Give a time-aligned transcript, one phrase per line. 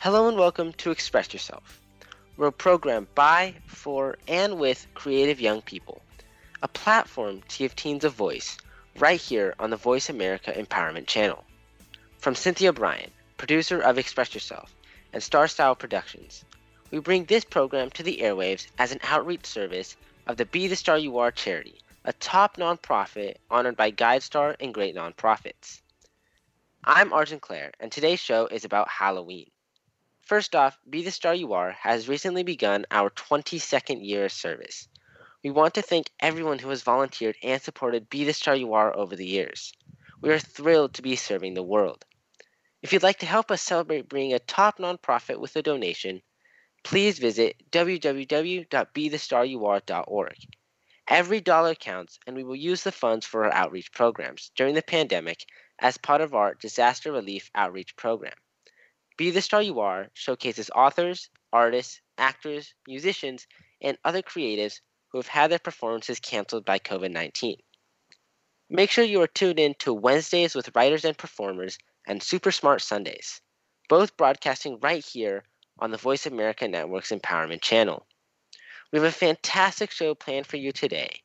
[0.00, 1.80] Hello and welcome to Express Yourself.
[2.36, 6.02] We're a program by, for, and with creative young people.
[6.62, 8.58] A platform to give teens a voice
[8.98, 11.44] right here on the Voice America Empowerment Channel.
[12.18, 14.74] From Cynthia Bryan, producer of Express Yourself,
[15.12, 16.44] and Star Style Productions,
[16.90, 20.76] we bring this program to the airwaves as an outreach service of the Be the
[20.76, 25.80] Star You Are charity a top nonprofit honored by GuideStar and great nonprofits.
[26.84, 29.50] I'm Arjun Claire, and today's show is about Halloween.
[30.26, 34.88] First off, Be the Star You Are has recently begun our 22nd year of service.
[35.44, 38.92] We want to thank everyone who has volunteered and supported Be the Star You Are
[38.92, 39.72] over the years.
[40.20, 42.04] We are thrilled to be serving the world.
[42.82, 46.22] If you'd like to help us celebrate being a top nonprofit with a donation,
[46.82, 50.36] please visit www.bethestaryouare.org.
[51.06, 54.82] Every dollar counts, and we will use the funds for our outreach programs during the
[54.82, 55.44] pandemic
[55.78, 58.34] as part of our disaster relief outreach program.
[59.16, 63.46] Be the Star You Are showcases authors, artists, actors, musicians,
[63.80, 67.56] and other creatives who have had their performances canceled by COVID 19.
[68.68, 72.82] Make sure you are tuned in to Wednesdays with Writers and Performers and Super Smart
[72.82, 73.40] Sundays,
[73.88, 75.44] both broadcasting right here
[75.78, 78.06] on the Voice America Network's Empowerment Channel.
[78.92, 81.22] We have a fantastic show planned for you today.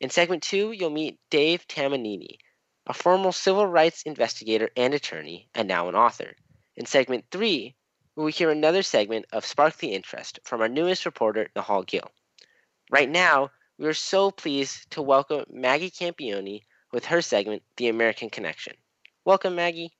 [0.00, 2.38] In segment two, you'll meet Dave Tamanini,
[2.86, 6.34] a former civil rights investigator and attorney, and now an author.
[6.76, 7.76] In segment three,
[8.16, 12.10] we will hear another segment of Spark the Interest from our newest reporter, Nihal Gill.
[12.90, 16.62] Right now, we are so pleased to welcome Maggie Campione
[16.92, 18.74] with her segment, The American Connection.
[19.24, 19.92] Welcome, Maggie.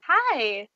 [0.00, 0.68] Hi.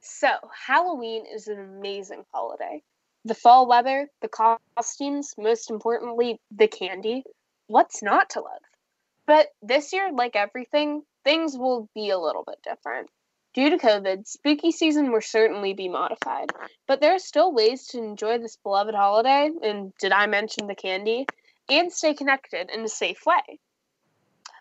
[0.00, 0.28] So,
[0.66, 2.82] Halloween is an amazing holiday
[3.26, 7.24] the fall weather, the costumes, most importantly, the candy.
[7.66, 8.62] What's not to love?
[9.26, 13.10] But this year, like everything, things will be a little bit different.
[13.56, 16.50] Due to COVID, spooky season will certainly be modified,
[16.86, 20.74] but there are still ways to enjoy this beloved holiday, and did I mention the
[20.74, 21.24] candy?
[21.70, 23.58] And stay connected in a safe way.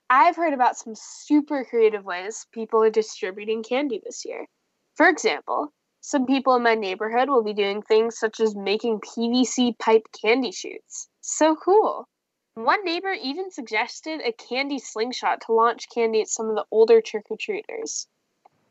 [0.10, 4.48] I've heard about some super creative ways people are distributing candy this year.
[4.94, 9.78] For example, some people in my neighborhood will be doing things such as making PVC
[9.78, 11.10] pipe candy shoots.
[11.20, 12.08] So cool.
[12.54, 17.02] One neighbor even suggested a candy slingshot to launch candy at some of the older
[17.02, 18.08] trick or treaters.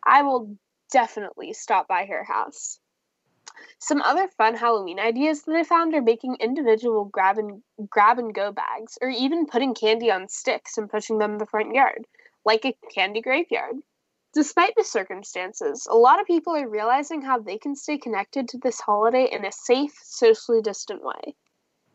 [0.06, 0.56] I will
[0.90, 2.78] definitely stop by her house.
[3.78, 8.34] Some other fun Halloween ideas that I found are making individual grab and grab and
[8.34, 12.06] go bags or even putting candy on sticks and pushing them in the front yard,
[12.44, 13.76] like a candy graveyard.
[14.32, 18.58] Despite the circumstances, a lot of people are realizing how they can stay connected to
[18.58, 21.36] this holiday in a safe, socially distant way.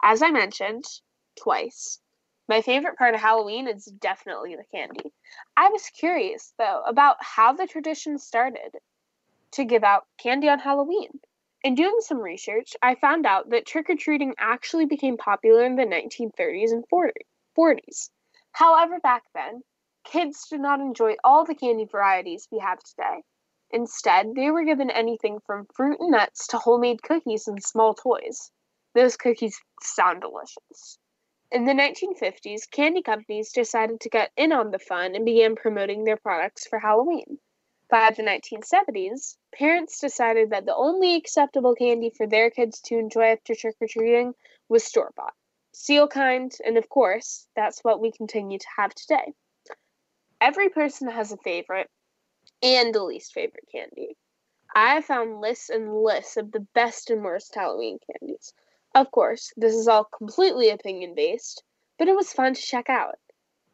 [0.01, 0.85] As I mentioned
[1.35, 1.99] twice,
[2.49, 5.13] my favorite part of Halloween is definitely the candy.
[5.55, 8.75] I was curious, though, about how the tradition started
[9.51, 11.11] to give out candy on Halloween.
[11.63, 15.75] In doing some research, I found out that trick or treating actually became popular in
[15.75, 16.83] the 1930s and
[17.55, 18.09] 40s.
[18.51, 19.61] However, back then,
[20.03, 23.21] kids did not enjoy all the candy varieties we have today.
[23.69, 28.49] Instead, they were given anything from fruit and nuts to homemade cookies and small toys.
[28.95, 30.97] Those cookies sound delicious.
[31.51, 36.03] In the 1950s, candy companies decided to get in on the fun and began promoting
[36.03, 37.39] their products for Halloween.
[37.89, 43.31] By the 1970s, parents decided that the only acceptable candy for their kids to enjoy
[43.31, 44.35] after trick or treating
[44.67, 45.33] was store bought.
[45.73, 49.33] Seal kind, and of course, that's what we continue to have today.
[50.39, 51.89] Every person has a favorite
[52.61, 54.15] and a least favorite candy.
[54.75, 58.53] I found lists and lists of the best and worst Halloween candies.
[58.95, 61.63] Of course, this is all completely opinion based,
[61.97, 63.19] but it was fun to check out.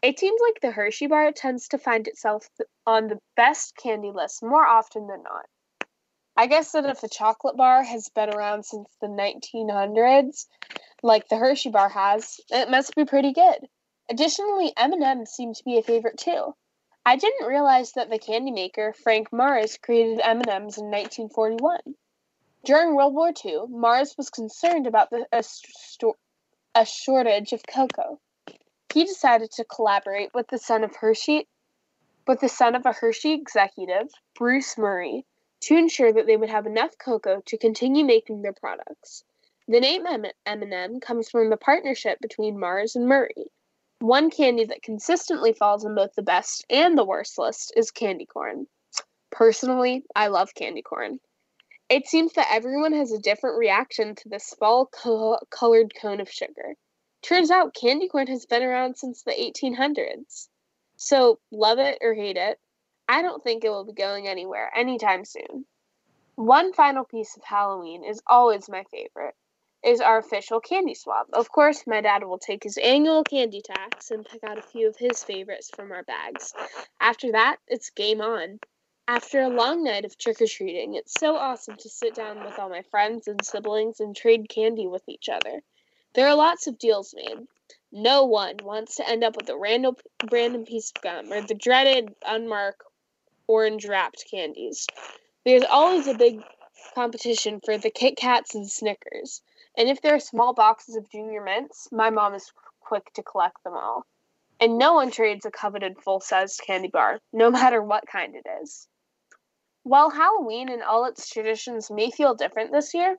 [0.01, 2.50] It seems like the Hershey bar tends to find itself
[2.85, 5.45] on the best candy list more often than not.
[6.38, 10.47] I guess that if a chocolate bar has been around since the 1900s,
[11.01, 13.69] like the Hershey bar has, it must be pretty good.
[14.09, 16.53] Additionally, M&M's seem to be a favorite too.
[17.06, 21.79] I didn't realize that the candy maker Frank Mars created M&M's in 1941.
[22.65, 26.17] During World War II, Mars was concerned about the, a, sto-
[26.73, 28.19] a shortage of cocoa.
[28.91, 31.47] He decided to collaborate with the son of Hershey,
[32.27, 35.27] with the son of a Hershey executive, Bruce Murray,
[35.62, 39.23] to ensure that they would have enough cocoa to continue making their products.
[39.68, 40.07] The name
[40.47, 43.51] M&M comes from the partnership between Mars and Murray.
[44.00, 48.25] One candy that consistently falls on both the best and the worst list is candy
[48.25, 48.65] corn.
[49.31, 51.19] Personally, I love candy corn.
[51.87, 56.29] It seems that everyone has a different reaction to this fall co- colored cone of
[56.29, 56.75] sugar.
[57.21, 60.49] Turns out candy corn has been around since the 1800s.
[60.95, 62.59] So, love it or hate it,
[63.07, 65.65] I don't think it will be going anywhere anytime soon.
[66.35, 69.35] One final piece of Halloween is always my favorite.
[69.83, 71.27] Is our official candy swab.
[71.33, 74.87] Of course, my dad will take his annual candy tax and pick out a few
[74.87, 76.53] of his favorites from our bags.
[76.99, 78.59] After that, it's game on.
[79.07, 82.57] After a long night of trick or treating, it's so awesome to sit down with
[82.57, 85.62] all my friends and siblings and trade candy with each other.
[86.16, 87.48] There are lots of deals made.
[87.92, 89.96] No one wants to end up with a random
[90.31, 92.81] random piece of gum or the dreaded unmarked
[93.48, 94.88] orange wrapped candies.
[95.46, 96.42] There's always a big
[96.96, 99.44] competition for the Kit Kats and Snickers.
[99.78, 103.63] And if there are small boxes of junior mints, my mom is quick to collect
[103.63, 104.07] them all.
[104.60, 108.48] And no one trades a coveted full sized candy bar, no matter what kind it
[108.63, 108.88] is.
[109.85, 113.17] While Halloween and all its traditions may feel different this year,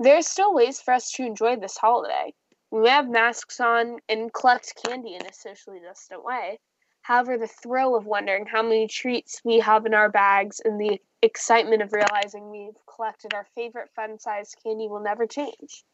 [0.00, 2.34] there are still ways for us to enjoy this holiday.
[2.72, 6.58] We may have masks on and collect candy in a socially distant way.
[7.02, 11.00] However, the thrill of wondering how many treats we have in our bags and the
[11.22, 15.84] excitement of realizing we've collected our favorite fun sized candy will never change.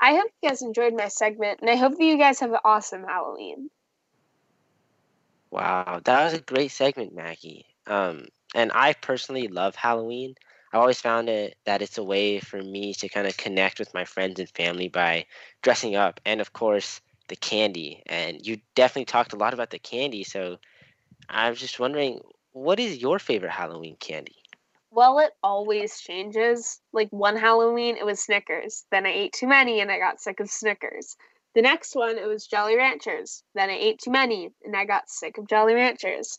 [0.00, 2.60] I hope you guys enjoyed my segment, and I hope that you guys have an
[2.64, 3.70] awesome Halloween.
[5.50, 7.66] Wow, that was a great segment, Maggie.
[7.88, 10.34] Um, and I personally love Halloween.
[10.72, 13.94] I've always found it that it's a way for me to kind of connect with
[13.94, 15.26] my friends and family by
[15.62, 18.02] dressing up, and of course the candy.
[18.06, 20.58] And you definitely talked a lot about the candy, so
[21.28, 22.20] I was just wondering,
[22.52, 24.36] what is your favorite Halloween candy?
[24.90, 26.80] Well, it always changes.
[26.92, 28.84] Like one Halloween, it was Snickers.
[28.90, 31.16] Then I ate too many and I got sick of Snickers.
[31.54, 33.42] The next one, it was Jolly Ranchers.
[33.54, 36.38] Then I ate too many and I got sick of Jolly Ranchers.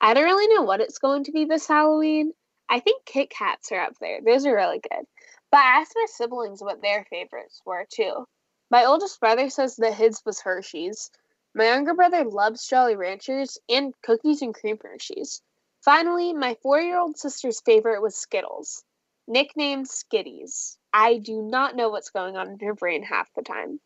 [0.00, 2.32] I don't really know what it's going to be this Halloween.
[2.68, 4.20] I think Kit Kats are up there.
[4.24, 5.06] Those are really good.
[5.50, 8.26] But I asked my siblings what their favorites were too.
[8.70, 11.10] My oldest brother says that his was Hershey's.
[11.54, 15.42] My younger brother loves Jolly Ranchers and cookies and cream Hershey's.
[15.82, 18.84] Finally, my four year old sister's favorite was Skittles,
[19.26, 20.76] nicknamed Skitties.
[20.92, 23.80] I do not know what's going on in her brain half the time.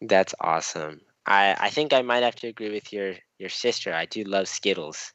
[0.00, 1.00] That's awesome.
[1.26, 3.92] I, I think I might have to agree with your, your sister.
[3.92, 5.12] I do love Skittles.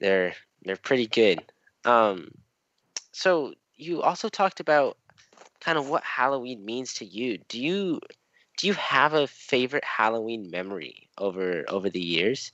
[0.00, 0.34] They're
[0.64, 1.42] they're pretty good.
[1.84, 2.28] Um,
[3.12, 4.96] so you also talked about
[5.60, 7.38] kind of what Halloween means to you.
[7.48, 8.00] Do you
[8.58, 12.52] do you have a favorite Halloween memory over over the years?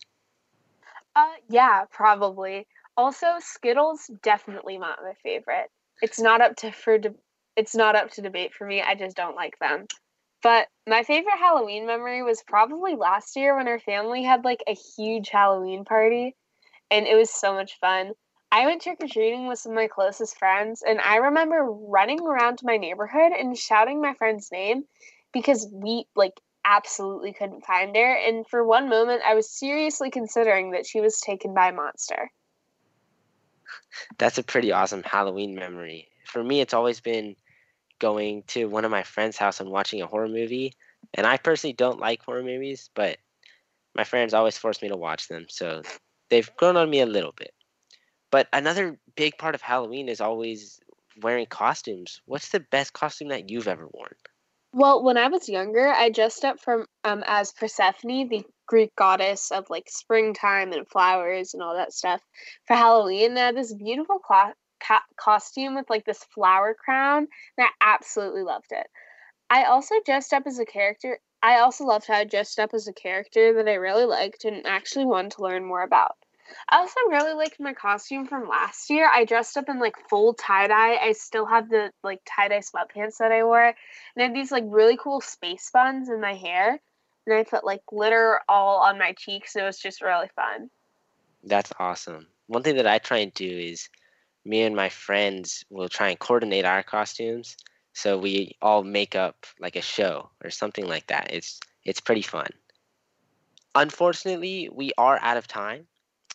[1.17, 2.67] Uh, yeah, probably.
[2.97, 5.71] Also, Skittles definitely not my favorite.
[6.03, 7.15] It's not up to for de-
[7.57, 8.83] it's not up to debate for me.
[8.83, 9.87] I just don't like them.
[10.43, 14.77] But my favorite Halloween memory was probably last year when our family had like a
[14.97, 16.37] huge Halloween party,
[16.91, 18.13] and it was so much fun.
[18.51, 22.21] I went trick or treating with some of my closest friends, and I remember running
[22.21, 24.85] around my neighborhood and shouting my friend's name
[25.33, 28.15] because we like absolutely couldn't find her.
[28.15, 32.31] And for one moment, I was seriously considering that she was taken by a monster.
[34.19, 36.09] That's a pretty awesome Halloween memory.
[36.25, 37.37] For me, it's always been
[37.99, 40.75] going to one of my friends' house and watching a horror movie.
[41.15, 43.19] And I personally don't like horror movies, but
[43.95, 45.47] my friends always force me to watch them.
[45.49, 45.83] So
[46.31, 47.53] they've grown on me a little bit.
[48.31, 50.81] But another big part of Halloween is always
[51.21, 52.21] wearing costumes.
[52.27, 54.15] What's the best costume that you've ever worn?
[54.73, 59.51] Well, when I was younger, I dressed up from um as Persephone, the Greek goddess
[59.51, 62.21] of like springtime and flowers and all that stuff
[62.67, 63.37] for Halloween.
[63.39, 68.43] I had this beautiful cloth ca- costume with like this flower crown, and I absolutely
[68.43, 68.87] loved it.
[69.51, 71.19] I also dressed up as a character.
[71.43, 74.67] I also loved how I dressed up as a character that I really liked and
[74.67, 76.17] actually wanted to learn more about.
[76.69, 79.09] I also really liked my costume from last year.
[79.13, 80.97] I dressed up in like full tie dye.
[80.97, 83.75] I still have the like tie dye sweatpants that I wore, and
[84.17, 86.81] I had these like really cool space buns in my hair,
[87.27, 89.57] and I put like glitter all on my cheeks.
[89.57, 90.71] It was just really fun.
[91.45, 92.27] That's awesome.
[92.47, 93.89] One thing that I try and do is
[94.45, 97.57] me and my friends will try and coordinate our costumes
[97.99, 101.33] so we all make up like a show or something like that.
[101.33, 102.47] It's it's pretty fun.
[103.75, 105.89] Unfortunately, we are out of time.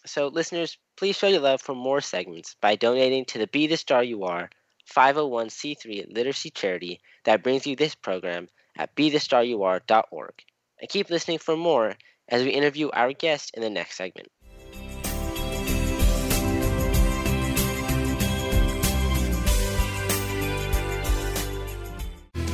[0.05, 3.77] So listeners, please show your love for more segments by donating to the Be the
[3.77, 4.49] Star You Are
[4.93, 10.33] 501c3 literacy charity that brings you this program at bethestaryouare.org.
[10.81, 11.93] And keep listening for more
[12.27, 14.27] as we interview our guest in the next segment.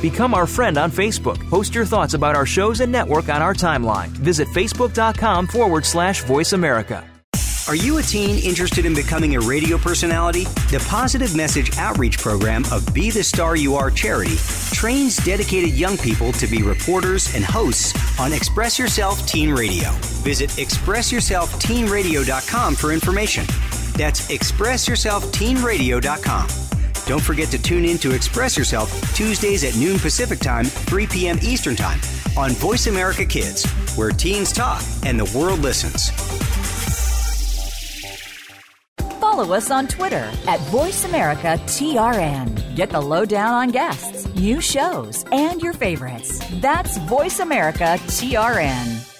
[0.00, 1.38] Become our friend on Facebook.
[1.50, 4.08] Post your thoughts about our shows and network on our timeline.
[4.08, 7.06] Visit facebook.com forward slash voice America.
[7.68, 10.44] Are you a teen interested in becoming a radio personality?
[10.72, 14.36] The Positive Message Outreach Program of Be the Star You Are charity
[14.74, 19.90] trains dedicated young people to be reporters and hosts on Express Yourself Teen Radio.
[20.24, 23.44] Visit expressyourselfteenradio.com for information.
[23.96, 26.69] That's expressyourselfteenradio.com.
[27.10, 31.40] Don't forget to tune in to Express Yourself Tuesdays at noon Pacific Time, 3 p.m.
[31.42, 31.98] Eastern Time
[32.38, 36.10] on Voice America Kids, where teens talk and the world listens.
[39.18, 42.76] Follow us on Twitter at VoiceAmericaTRN.
[42.76, 46.40] Get the lowdown on guests, new shows, and your favorites.
[46.60, 49.19] That's VoiceAmericaTRN.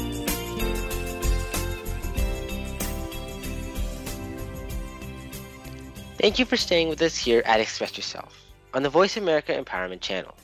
[6.21, 10.01] Thank you for staying with us here at Express Yourself on the Voice America Empowerment
[10.01, 10.35] Channel.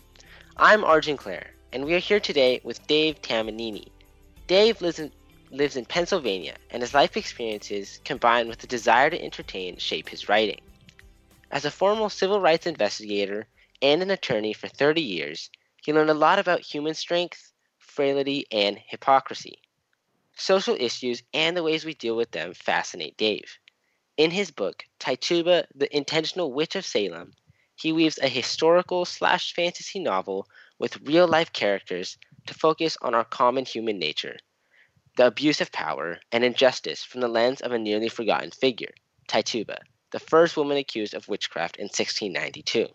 [0.57, 3.89] I'm Arjun Claire, and we are here today with Dave Tamanini.
[4.47, 5.11] Dave lives in,
[5.51, 10.27] lives in Pennsylvania, and his life experiences, combined with the desire to entertain, shape his
[10.27, 10.61] writing.
[11.51, 13.45] As a former civil rights investigator
[13.79, 15.51] and an attorney for 30 years,
[15.83, 19.59] he learned a lot about human strength, frailty, and hypocrisy.
[20.35, 23.59] Social issues and the ways we deal with them fascinate Dave.
[24.17, 27.33] In his book, Tituba, the Intentional Witch of Salem,
[27.75, 30.47] he weaves a historical slash fantasy novel
[30.79, 34.37] with real life characters to focus on our common human nature,
[35.17, 38.93] the abuse of power and injustice from the lens of a nearly forgotten figure,
[39.27, 39.77] Tituba,
[40.09, 42.87] the first woman accused of witchcraft in 1692.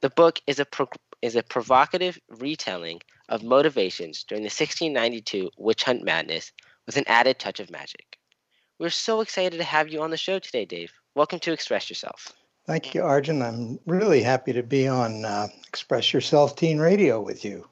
[0.00, 0.88] The book is a, pro-
[1.20, 6.50] is a provocative retelling of motivations during the 1692 witch hunt madness
[6.86, 8.16] with an added touch of magic.
[8.80, 10.90] We're so excited to have you on the show today, Dave.
[11.14, 12.32] Welcome to Express Yourself.
[12.66, 13.42] Thank you, Arjun.
[13.42, 17.68] I'm really happy to be on uh, Express Yourself Teen Radio with you.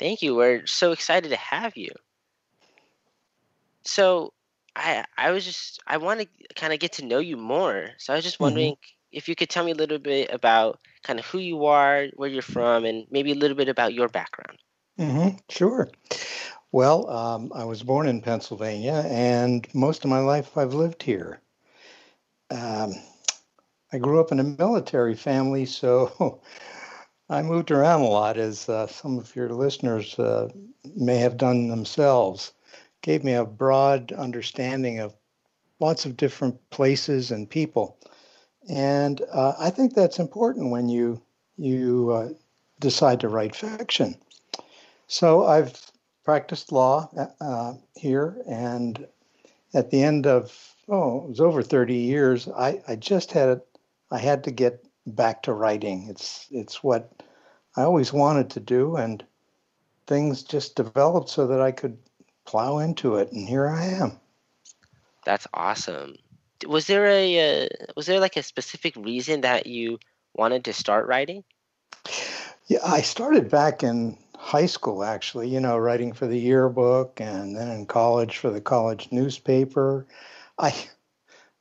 [0.00, 0.34] Thank you.
[0.34, 1.90] We're so excited to have you.
[3.84, 4.32] So,
[4.74, 6.26] I I was just I want to
[6.56, 7.90] kind of get to know you more.
[7.98, 9.16] So I was just wondering mm-hmm.
[9.16, 12.28] if you could tell me a little bit about kind of who you are, where
[12.28, 14.58] you're from, and maybe a little bit about your background.
[14.98, 15.36] Mm-hmm.
[15.48, 15.88] Sure.
[16.72, 21.40] Well, um, I was born in Pennsylvania, and most of my life I've lived here.
[22.50, 22.94] Um,
[23.92, 26.40] I grew up in a military family, so
[27.30, 30.48] I moved around a lot, as uh, some of your listeners uh,
[30.96, 32.52] may have done themselves.
[33.02, 35.14] Gave me a broad understanding of
[35.80, 37.98] lots of different places and people,
[38.68, 41.22] and uh, I think that's important when you
[41.58, 42.30] you uh,
[42.80, 44.16] decide to write fiction.
[45.08, 45.89] So I've
[46.30, 47.10] practiced law
[47.40, 49.04] uh, here, and
[49.74, 50.56] at the end of
[50.88, 52.46] oh, it was over 30 years.
[52.46, 53.66] I, I just had it.
[54.12, 56.06] I had to get back to writing.
[56.08, 57.24] It's it's what
[57.76, 59.24] I always wanted to do, and
[60.06, 61.98] things just developed so that I could
[62.44, 64.20] plow into it, and here I am.
[65.24, 66.14] That's awesome.
[66.64, 69.98] Was there a uh, was there like a specific reason that you
[70.36, 71.42] wanted to start writing?
[72.68, 77.54] Yeah, I started back in high school actually you know writing for the yearbook and
[77.54, 80.06] then in college for the college newspaper.
[80.58, 80.74] I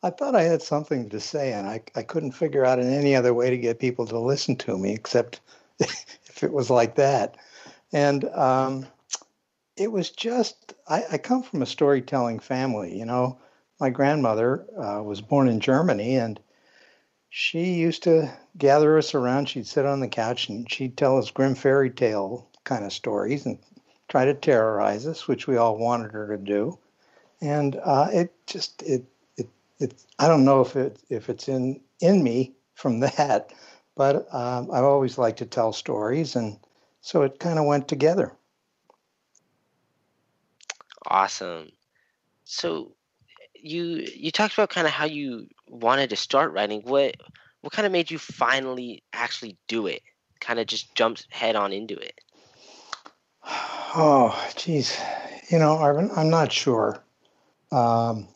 [0.02, 3.18] i thought i had something to say and i, I couldn't figure out in any
[3.18, 5.42] other way to get people to listen to me except
[5.80, 7.36] if it was like that.
[7.92, 8.88] And um,
[9.76, 13.40] it was just I, I, come from a storytelling family you know.
[13.82, 16.40] My grandmother uh, was born in germany and
[17.30, 19.50] she used to gather us around.
[19.50, 23.46] She'd sit on the couch and she'd tell us Grimm fairy tale kind of stories
[23.46, 23.60] and
[24.10, 26.78] try to terrorize us, which we all wanted her to do.
[27.42, 29.06] and uh, it just it
[29.38, 29.50] it
[29.80, 29.94] it.
[30.20, 33.52] I don't know if it if it's in in me from that,
[33.96, 36.60] but um, I've always liked to tell stories, and
[37.02, 38.34] so it kind of went together.
[41.08, 41.70] Awesome.
[42.46, 42.96] So
[43.56, 46.82] you you talked about kind of how you wanted to start writing.
[46.84, 47.16] What
[47.62, 50.02] what kind of made you finally actually do it?
[50.40, 52.20] Kind of just jumped head on into it.
[53.52, 54.98] Oh, geez,
[55.50, 57.04] you know, Arvin, I'm not sure.
[57.72, 58.28] Um,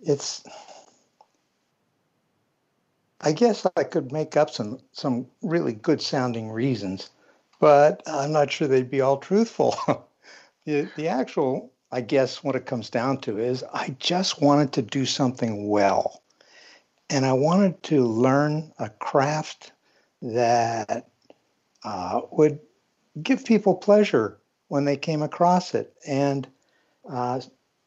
[0.00, 0.42] it's.
[3.20, 7.10] I guess I could make up some some really good sounding reasons,
[7.60, 9.76] but I'm not sure they'd be all truthful.
[10.64, 14.82] the the actual, I guess, what it comes down to is I just wanted to
[14.82, 16.22] do something well,
[17.10, 19.72] and I wanted to learn a craft
[20.22, 21.08] that
[21.84, 22.60] uh, would
[23.22, 25.94] give people pleasure when they came across it.
[26.06, 26.46] And
[27.08, 27.40] uh,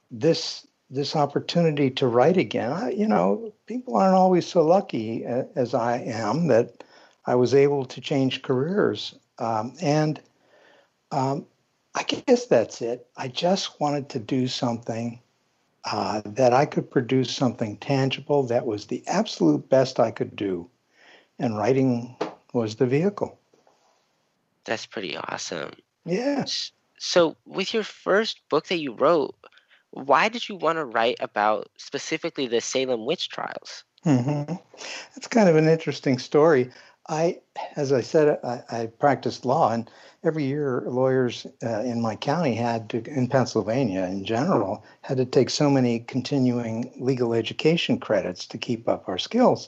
[0.10, 5.74] this this opportunity to write again, I, you know, people aren't always so lucky as
[5.74, 6.84] I am that
[7.26, 9.16] I was able to change careers.
[9.40, 10.20] Um, and
[11.12, 11.46] um,
[11.96, 13.08] I guess that's it.
[13.16, 15.22] I just wanted to do something
[15.86, 20.70] uh, that I could produce something tangible that was the absolute best I could do.
[21.40, 22.18] And writing
[22.54, 23.40] was the vehicle.
[24.72, 25.72] That's pretty awesome.
[26.06, 26.72] Yes.
[26.98, 29.36] So, with your first book that you wrote,
[29.90, 33.84] why did you want to write about specifically the Salem witch trials?
[34.06, 34.54] Mm-hmm.
[35.14, 36.72] That's kind of an interesting story.
[37.10, 37.42] I,
[37.76, 39.92] as I said, I, I practiced law, and
[40.24, 45.26] every year lawyers uh, in my county had to, in Pennsylvania in general, had to
[45.26, 49.68] take so many continuing legal education credits to keep up our skills.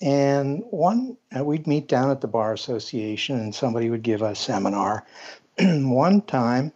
[0.00, 4.34] And one, uh, we'd meet down at the Bar Association and somebody would give a
[4.34, 5.06] seminar.
[5.58, 6.72] one time,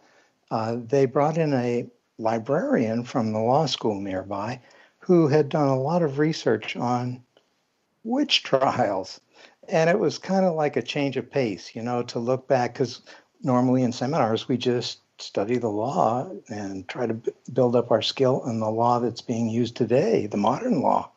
[0.51, 1.87] uh, they brought in a
[2.19, 4.61] librarian from the law school nearby
[4.99, 7.23] who had done a lot of research on
[8.05, 9.21] witch trials.
[9.69, 12.75] And it was kind of like a change of pace, you know, to look back,
[12.75, 13.03] because
[13.43, 18.03] normally in seminars, we just study the law and try to b- build up our
[18.03, 21.11] skill in the law that's being used today, the modern law.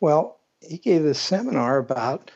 [0.00, 2.30] Well, he gave this seminar about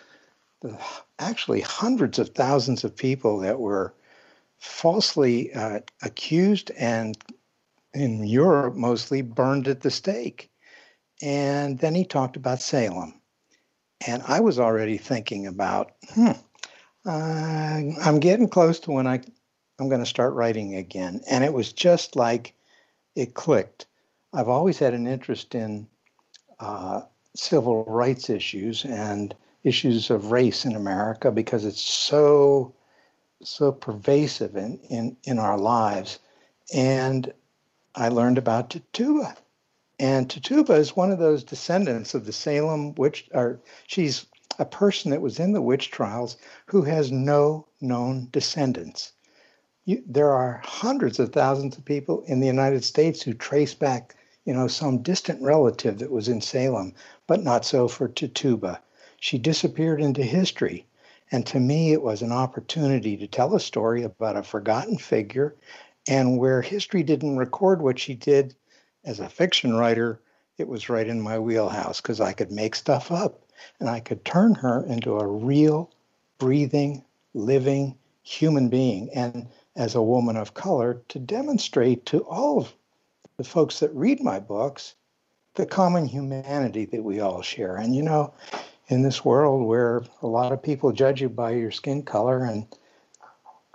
[0.62, 0.78] the
[1.18, 3.94] actually hundreds of thousands of people that were
[4.58, 7.16] falsely uh, accused and
[7.94, 10.50] in Europe mostly burned at the stake.
[11.22, 13.20] And then he talked about Salem.
[14.06, 16.32] And I was already thinking about, hmm,
[17.06, 19.20] uh, I'm getting close to when I,
[19.78, 21.22] I'm going to start writing again.
[21.30, 22.54] And it was just like
[23.14, 23.86] it clicked.
[24.34, 25.88] I've always had an interest in
[26.60, 27.02] uh,
[27.38, 32.72] civil rights issues and issues of race in America because it's so
[33.42, 36.18] so pervasive in, in, in our lives.
[36.72, 37.32] And
[37.94, 39.36] I learned about Tituba.
[39.98, 44.26] And Tituba is one of those descendants of the Salem witch, or she's
[44.58, 49.12] a person that was in the witch trials who has no known descendants.
[49.84, 54.16] You, there are hundreds of thousands of people in the United States who trace back,
[54.46, 56.94] you know, some distant relative that was in Salem,
[57.26, 58.80] but not so for Tituba.
[59.18, 60.86] She disappeared into history.
[61.32, 65.56] And to me, it was an opportunity to tell a story about a forgotten figure.
[66.06, 68.54] And where history didn't record what she did
[69.04, 70.20] as a fiction writer,
[70.58, 73.42] it was right in my wheelhouse because I could make stuff up
[73.80, 75.90] and I could turn her into a real,
[76.38, 77.04] breathing,
[77.34, 79.10] living human being.
[79.12, 82.72] And as a woman of color, to demonstrate to all of
[83.36, 84.94] the folks that read my books
[85.56, 87.76] the common humanity that we all share.
[87.76, 88.32] And you know,
[88.88, 92.66] in this world where a lot of people judge you by your skin color, and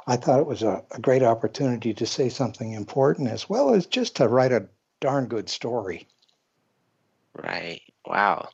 [0.07, 3.85] I thought it was a, a great opportunity to say something important as well as
[3.85, 4.67] just to write a
[4.99, 6.07] darn good story.
[7.33, 7.81] Right.
[8.05, 8.49] Wow.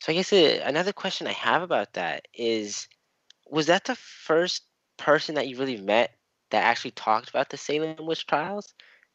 [0.00, 2.88] So I guess uh, another question I have about that is
[3.46, 4.64] was that the first
[4.96, 6.12] person that you really met
[6.50, 8.74] that actually talked about the Salem witch trials?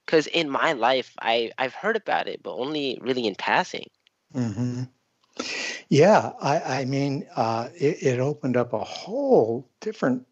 [0.10, 3.86] Because in my life I I've heard about it, but only really in passing.
[4.34, 4.86] Mm-hmm.
[5.88, 10.26] Yeah, I, I mean, uh, it, it opened up a whole different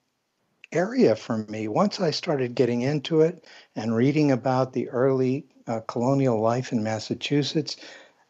[0.72, 5.82] area for me once I started getting into it and reading about the early uh,
[5.88, 7.78] colonial life in Massachusetts.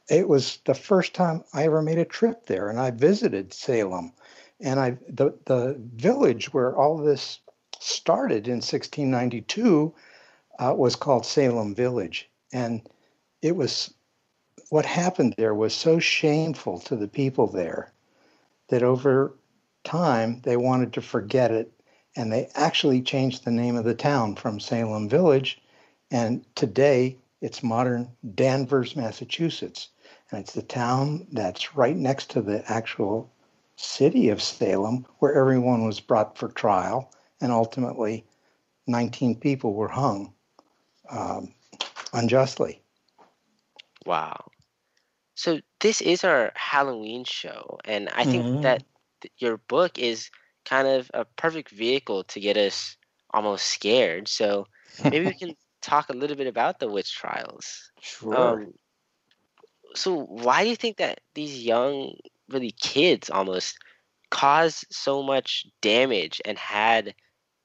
[0.10, 4.12] It was the first time I ever made a trip there, and I visited Salem,
[4.60, 7.40] and I the the village where all this
[7.80, 9.94] started in 1692
[10.60, 12.30] uh, was called Salem Village.
[12.54, 12.88] And
[13.42, 13.94] it was
[14.70, 17.94] what happened there was so shameful to the people there
[18.70, 19.38] that over
[19.84, 21.72] time they wanted to forget it
[22.16, 25.62] and they actually changed the name of the town from Salem Village.
[26.12, 29.90] And today It's modern Danvers, Massachusetts.
[30.32, 33.32] And it's the town that's right next to the actual
[33.76, 37.12] city of Salem, where everyone was brought for trial.
[37.40, 38.26] And ultimately,
[38.88, 40.34] 19 people were hung
[41.10, 41.54] um,
[42.14, 42.82] unjustly.
[44.06, 44.52] Wow.
[45.36, 48.62] So this is our Halloween show, and I think mm-hmm.
[48.62, 48.84] that
[49.22, 50.32] th- your book is
[50.66, 52.98] kind of a perfect vehicle to get us
[53.32, 54.28] almost scared.
[54.28, 54.68] So
[55.04, 57.92] maybe we can talk a little bit about the witch trials.
[58.02, 58.36] Sure.
[58.36, 58.74] Um,
[59.96, 62.16] so why do you think that these young,
[62.50, 63.78] really kids almost,
[64.30, 67.16] caused so much damage and had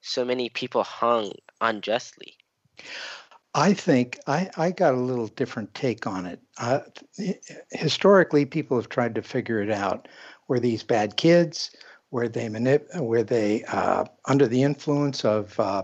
[0.00, 2.37] so many people hung unjustly?
[3.55, 6.41] I think I, I got a little different take on it.
[6.59, 6.81] Uh,
[7.71, 10.09] historically, people have tried to figure it out.
[10.49, 11.71] Were these bad kids?
[12.11, 15.59] Were they manip- Were they uh, under the influence of?
[15.61, 15.83] Uh,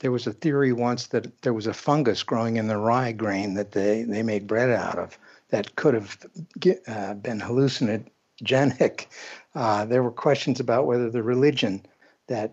[0.00, 3.54] there was a theory once that there was a fungus growing in the rye grain
[3.54, 6.18] that they, they made bread out of that could have
[6.60, 9.06] get, uh, been hallucinogenic.
[9.54, 11.80] Uh, there were questions about whether the religion
[12.26, 12.52] that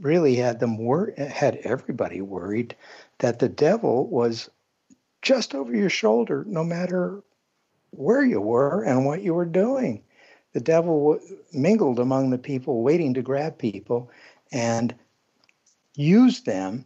[0.00, 2.74] really had them wor- had everybody worried
[3.18, 4.50] that the devil was
[5.22, 7.22] just over your shoulder, no matter
[7.90, 10.02] where you were and what you were doing.
[10.52, 11.18] The devil
[11.52, 14.10] mingled among the people, waiting to grab people
[14.52, 14.94] and
[15.94, 16.84] use them.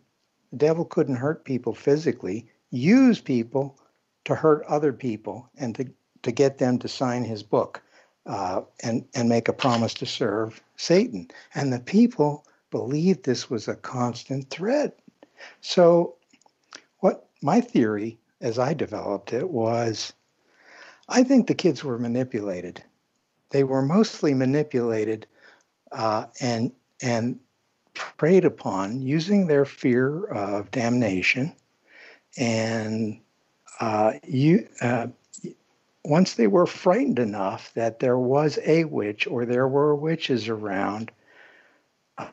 [0.53, 3.79] The devil couldn't hurt people physically, use people
[4.25, 5.87] to hurt other people and to,
[6.23, 7.83] to get them to sign his book
[8.27, 11.29] uh, and, and make a promise to serve Satan.
[11.55, 14.99] And the people believed this was a constant threat.
[15.61, 16.17] So
[17.43, 20.13] my theory, as I developed it, was
[21.09, 22.83] I think the kids were manipulated.
[23.51, 25.27] They were mostly manipulated
[25.93, 26.73] uh, and
[27.03, 27.41] and
[27.95, 31.55] preyed upon using their fear of damnation,
[32.39, 33.21] and
[33.81, 34.69] uh, you.
[34.81, 35.09] Uh,
[36.03, 41.11] once they were frightened enough that there was a witch or there were witches around,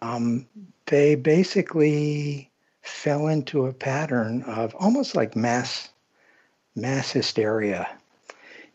[0.02, 0.48] um,
[0.86, 2.47] they basically
[2.88, 5.90] fell into a pattern of almost like mass
[6.76, 7.88] mass hysteria.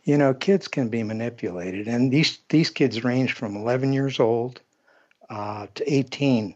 [0.05, 4.61] You know, kids can be manipulated, and these these kids range from 11 years old
[5.31, 6.55] uh, to 18.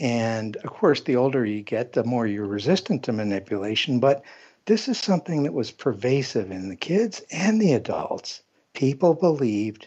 [0.00, 4.00] And of course, the older you get, the more you're resistant to manipulation.
[4.00, 4.22] But
[4.66, 8.42] this is something that was pervasive in the kids and the adults.
[8.74, 9.86] People believed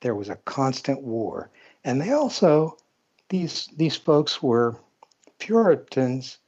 [0.00, 1.50] there was a constant war,
[1.84, 2.76] and they also
[3.28, 4.76] these these folks were
[5.38, 6.38] Puritans,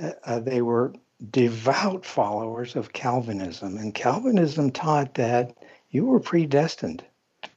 [0.00, 0.92] uh, uh, they were
[1.30, 5.56] devout followers of Calvinism, and Calvinism taught that
[5.90, 7.04] you were predestined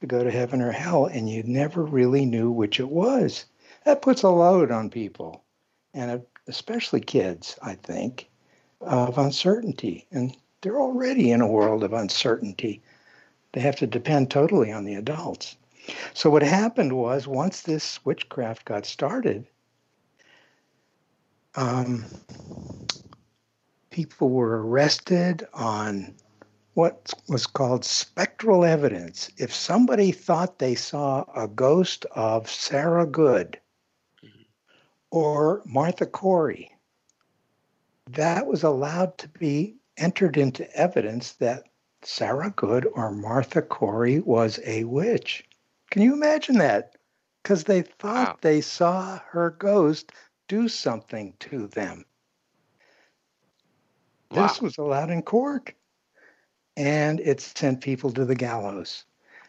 [0.00, 3.44] to go to heaven or hell, and you never really knew which it was.
[3.84, 5.42] That puts a load on people,
[5.92, 8.28] and especially kids, I think,
[8.80, 10.06] of uncertainty.
[10.10, 12.82] And they're already in a world of uncertainty.
[13.52, 15.56] They have to depend totally on the adults.
[16.14, 19.46] So, what happened was once this witchcraft got started,
[21.56, 22.04] um,
[23.90, 26.14] people were arrested on
[26.74, 29.30] what was called spectral evidence.
[29.36, 33.60] If somebody thought they saw a ghost of Sarah Good
[35.10, 36.72] or Martha Corey,
[38.10, 41.64] that was allowed to be entered into evidence that
[42.02, 45.44] Sarah Good or Martha Corey was a witch.
[45.90, 46.96] Can you imagine that?
[47.42, 48.38] Because they thought wow.
[48.40, 50.10] they saw her ghost
[50.54, 52.04] do something to them.
[54.30, 54.46] Wow.
[54.46, 55.72] This was allowed in court,
[56.76, 59.04] and it sent people to the gallows.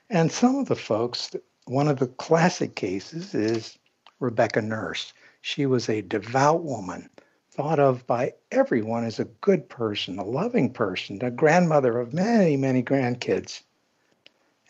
[0.10, 3.78] And some of the folks, one of the classic cases is
[4.20, 5.14] Rebecca Nurse.
[5.42, 7.08] She was a devout woman,
[7.52, 12.58] thought of by everyone as a good person, a loving person, a grandmother of many,
[12.58, 13.62] many grandkids.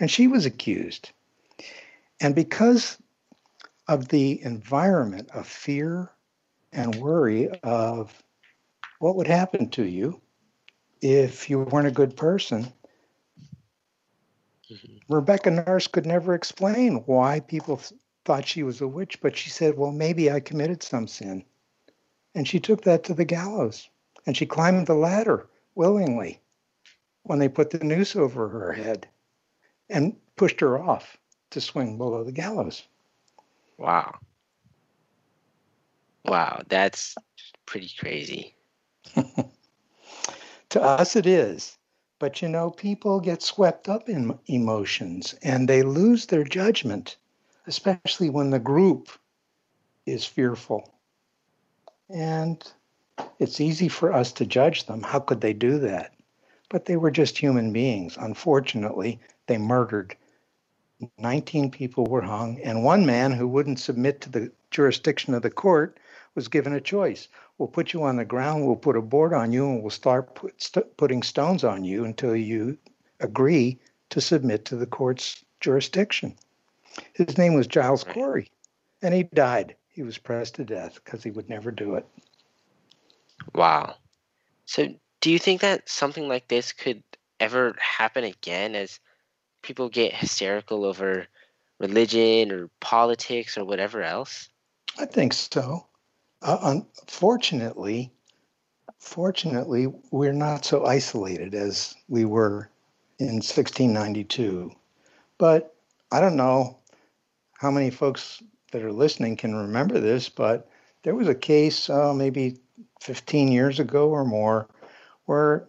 [0.02, 1.12] And she was accused.
[2.20, 2.98] And because
[3.88, 6.12] of the environment of fear
[6.72, 8.14] and worry of
[9.00, 10.22] what would happen to you
[11.02, 12.72] if you weren't a good person.
[14.72, 15.14] Mm-hmm.
[15.14, 17.82] Rebecca Nurse could never explain why people
[18.26, 21.46] thought she was a witch, but she said, Well, maybe I committed some sin.
[22.34, 23.88] And she took that to the gallows
[24.26, 26.42] and she climbed the ladder willingly
[27.24, 29.08] when they put the noose over her head
[29.90, 31.18] and pushed her off
[31.52, 32.84] to swing below the gallows.
[33.78, 34.20] Wow.
[36.28, 37.16] Wow, that's
[37.68, 38.56] pretty crazy.
[40.70, 41.78] to us, it is.
[42.20, 47.18] But you know, people get swept up in emotions and they lose their judgment,
[47.68, 49.10] especially when the group
[50.08, 50.94] is fearful.
[52.10, 52.64] And
[53.40, 55.04] It's easy for us to judge them.
[55.04, 56.14] How could they do that?
[56.70, 58.18] But they were just human beings.
[58.20, 60.16] Unfortunately, they murdered
[61.20, 65.52] 19 people were hung, and one man who wouldn't submit to the jurisdiction of the
[65.52, 66.00] court
[66.36, 67.28] was given a choice.
[67.58, 70.36] We'll put you on the ground, we'll put a board on you, and we'll start
[70.36, 72.78] put, st- putting stones on you until you
[73.22, 76.36] agree to submit to the court's jurisdiction.
[77.14, 78.52] His name was Giles Corey,
[79.02, 79.76] and he died.
[79.90, 82.06] He was pressed to death because he would never do it.
[83.54, 83.96] Wow.
[84.66, 87.02] So, do you think that something like this could
[87.40, 89.00] ever happen again as
[89.62, 91.28] people get hysterical over
[91.80, 94.50] religion or politics or whatever else?
[94.98, 95.88] I think so.
[96.42, 98.12] Uh, unfortunately,
[99.00, 102.70] fortunately, we're not so isolated as we were
[103.20, 104.72] in 1692.
[105.38, 105.76] But
[106.12, 106.78] I don't know
[107.58, 110.70] how many folks that are listening can remember this, but
[111.04, 112.58] there was a case uh, maybe
[113.02, 114.68] 15 years ago or more
[115.26, 115.68] where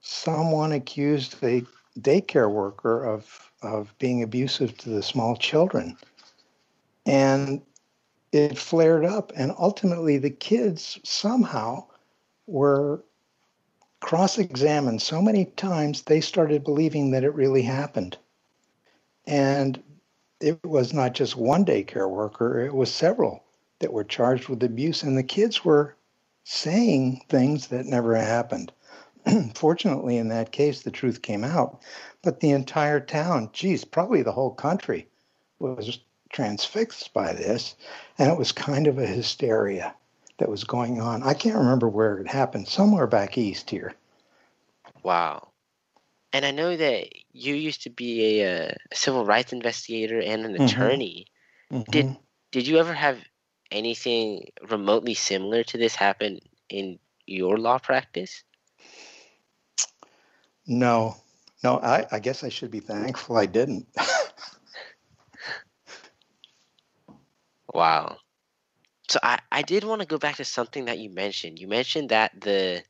[0.00, 1.62] someone accused a
[1.98, 5.96] daycare worker of of being abusive to the small children.
[7.06, 7.62] And
[8.34, 11.84] it flared up and ultimately the kids somehow
[12.48, 13.04] were
[14.00, 18.18] cross-examined so many times they started believing that it really happened.
[19.26, 19.80] And
[20.40, 23.44] it was not just one daycare worker, it was several
[23.78, 25.96] that were charged with abuse and the kids were
[26.42, 28.72] saying things that never happened.
[29.54, 31.80] Fortunately, in that case, the truth came out,
[32.22, 35.06] but the entire town, geez, probably the whole country,
[35.60, 36.00] was
[36.34, 37.76] transfixed by this,
[38.18, 39.94] and it was kind of a hysteria
[40.38, 41.22] that was going on.
[41.22, 43.94] I can't remember where it happened, somewhere back east here.
[45.02, 45.52] Wow.
[46.32, 50.44] And I know that you used to be a, uh, a civil rights investigator and
[50.44, 50.66] an Mm-hmm.
[50.66, 51.26] attorney.
[51.72, 51.90] Mhm.
[51.90, 52.16] Did
[52.52, 53.18] did you ever have
[53.70, 58.44] anything remotely similar to this happen in your law practice?
[60.66, 61.16] No,
[61.62, 63.86] no, I, I guess I should be thankful I didn't.
[67.74, 68.18] Wow.
[69.08, 71.58] So I, I did want to go back to something that you mentioned.
[71.58, 72.84] You mentioned that the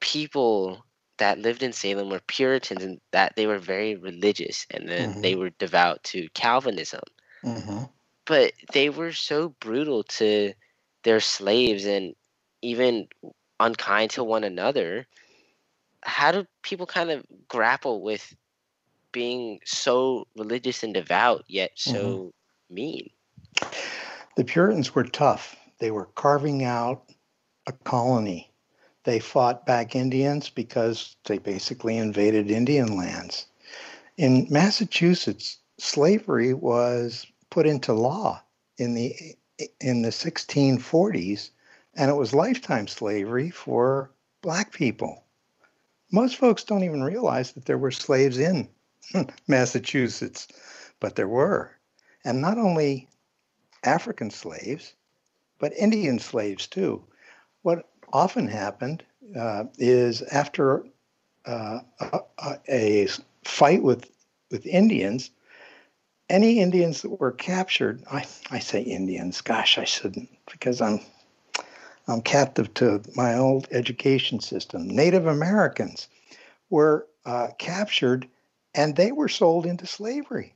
[0.00, 0.84] people
[1.18, 5.34] that lived in Salem were Puritans and that they were very religious and then they
[5.34, 7.02] were devout to Calvinism.
[7.44, 7.84] hmm
[8.26, 10.54] But they were so brutal to
[11.04, 12.14] their slaves and
[12.62, 13.08] even
[13.60, 15.06] unkind to one another.
[16.02, 18.36] How do people kind of grapple with
[19.12, 22.34] being so religious and devout yet so
[22.70, 23.10] mean?
[24.34, 25.56] The Puritans were tough.
[25.78, 27.04] They were carving out
[27.66, 28.50] a colony.
[29.04, 33.46] They fought back Indians because they basically invaded Indian lands.
[34.16, 38.42] In Massachusetts, slavery was put into law
[38.78, 39.14] in the
[39.80, 41.50] in the 1640s,
[41.94, 45.24] and it was lifetime slavery for black people.
[46.10, 48.68] Most folks don't even realize that there were slaves in
[49.46, 50.48] Massachusetts,
[51.00, 51.72] but there were.
[52.24, 53.08] And not only
[53.84, 54.94] African slaves,
[55.58, 57.02] but Indian slaves too.
[57.62, 59.04] What often happened
[59.36, 60.84] uh, is after
[61.46, 63.08] uh, a, a
[63.44, 64.10] fight with
[64.50, 65.30] with Indians,
[66.28, 71.00] any Indians that were captured, I, I say Indians, gosh, I shouldn't, because I'm
[72.08, 74.88] I'm captive to my old education system.
[74.88, 76.08] Native Americans
[76.68, 78.28] were uh, captured
[78.74, 80.54] and they were sold into slavery.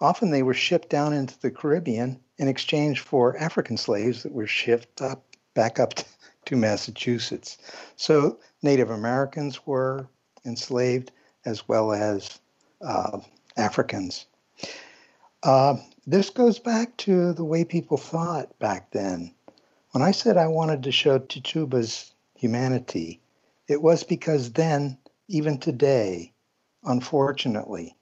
[0.00, 4.46] Often they were shipped down into the Caribbean in exchange for African slaves that were
[4.46, 5.94] shipped up back up
[6.46, 7.58] to Massachusetts.
[7.96, 10.08] So Native Americans were
[10.44, 11.12] enslaved
[11.44, 12.38] as well as
[12.82, 13.20] uh,
[13.56, 14.26] Africans.
[15.42, 19.34] Uh, this goes back to the way people thought back then.
[19.92, 23.20] When I said I wanted to show Tituba's humanity,
[23.68, 26.32] it was because then, even today,
[26.84, 27.96] unfortunately,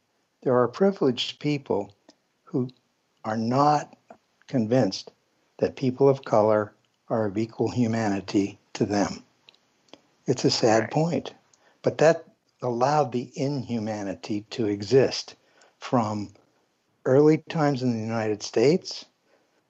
[0.44, 1.94] there are privileged people
[2.44, 2.68] who
[3.24, 3.96] are not
[4.46, 5.10] convinced
[5.58, 6.74] that people of color
[7.08, 9.24] are of equal humanity to them.
[10.26, 10.90] It's a sad Right.
[10.90, 11.34] point,
[11.82, 12.26] but that
[12.62, 15.34] allowed the inhumanity to exist
[15.78, 16.34] from
[17.06, 19.06] early times in the United States,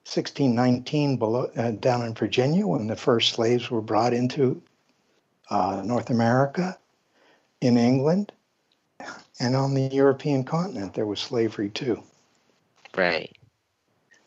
[0.04, 4.60] 1619 below, uh, down in Virginia when the first slaves were brought into
[5.50, 6.76] uh, North America,
[7.60, 8.32] in England,
[9.40, 12.02] and on the European continent there was slavery too.
[12.96, 13.36] Right.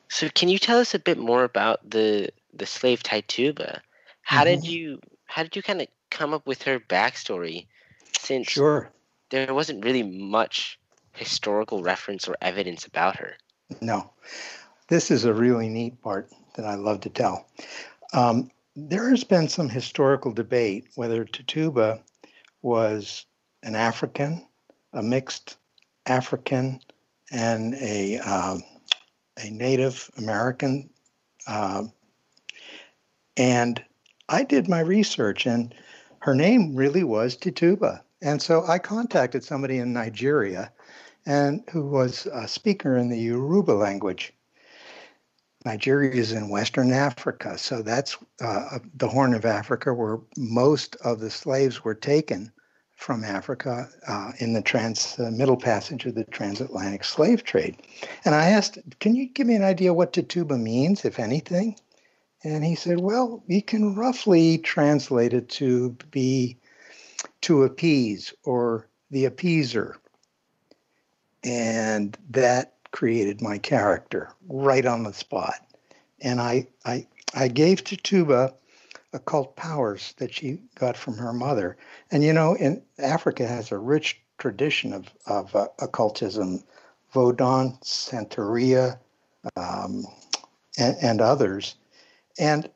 [0.10, 3.82] So can you tell us a bit more about the the slave Tituba?
[4.22, 4.70] How did Mhm.
[4.70, 7.68] you how did you kind of come up with her backstory?
[8.20, 8.92] Since Sure.
[9.30, 10.80] there wasn't really much
[11.14, 13.38] historical reference or evidence about her.
[13.82, 14.12] No,
[14.88, 17.48] this is a really neat part that I love to tell.
[18.14, 22.02] Um, there has been some historical debate whether Tituba
[22.62, 23.26] was
[23.64, 24.48] an African,
[24.94, 25.58] a mixed
[26.06, 26.80] African,
[27.32, 28.58] and a uh,
[29.38, 30.90] a Native American.
[31.46, 31.84] Uh,
[33.36, 33.84] and
[34.30, 35.74] I did my research, and
[36.20, 38.04] her name really was Tituba.
[38.22, 40.72] And so I contacted somebody in Nigeria
[41.26, 44.34] and who was a speaker in the Yoruba language.
[45.66, 51.20] Nigeria is in Western Africa, so that's uh, the Horn of Africa where most of
[51.20, 52.52] the slaves were taken
[52.98, 57.78] from Africa uh, in the trans uh, middle passage of the transatlantic slave trade.
[58.26, 61.78] And I asked, "Can you give me an idea what Tituba means, if anything?"
[62.44, 66.58] And he said, "Well, you can roughly translate it to be
[67.42, 69.96] to appease or the appeaser."
[71.44, 75.56] And that created my character right on the spot.
[76.20, 78.56] And I I I gave Tituba
[79.18, 81.76] occult powers that she got from her mother.
[82.12, 86.64] And you know, in Africa has a rich tradition of, of uh, occultism,
[87.14, 89.00] Vodun, Santeria,
[89.56, 90.06] um,
[90.78, 91.76] and, and, others.
[92.38, 92.70] And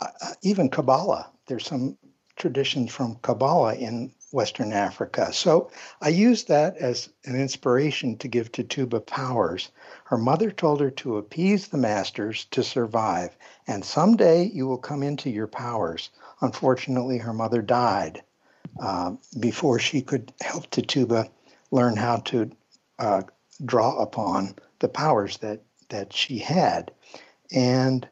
[0.00, 1.28] uh, uh, even Kabbalah.
[1.46, 1.98] There's some
[2.36, 5.32] traditions from Kabbalah in Western Africa.
[5.32, 9.70] So I used that as an inspiration to give Tituba powers.
[10.04, 15.02] Her mother told her to appease the masters to survive, and someday you will come
[15.02, 16.10] into your powers.
[16.40, 18.22] Unfortunately, her mother died
[18.80, 21.28] uh, before she could help Tituba
[21.70, 22.50] learn how to
[22.98, 23.22] uh,
[23.64, 26.90] draw upon the powers that, that she had.
[27.52, 28.08] And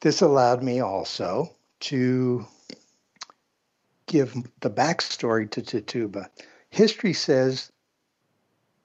[0.00, 2.46] this allowed me also to
[4.12, 6.28] give the backstory to Tituba.
[6.68, 7.72] History says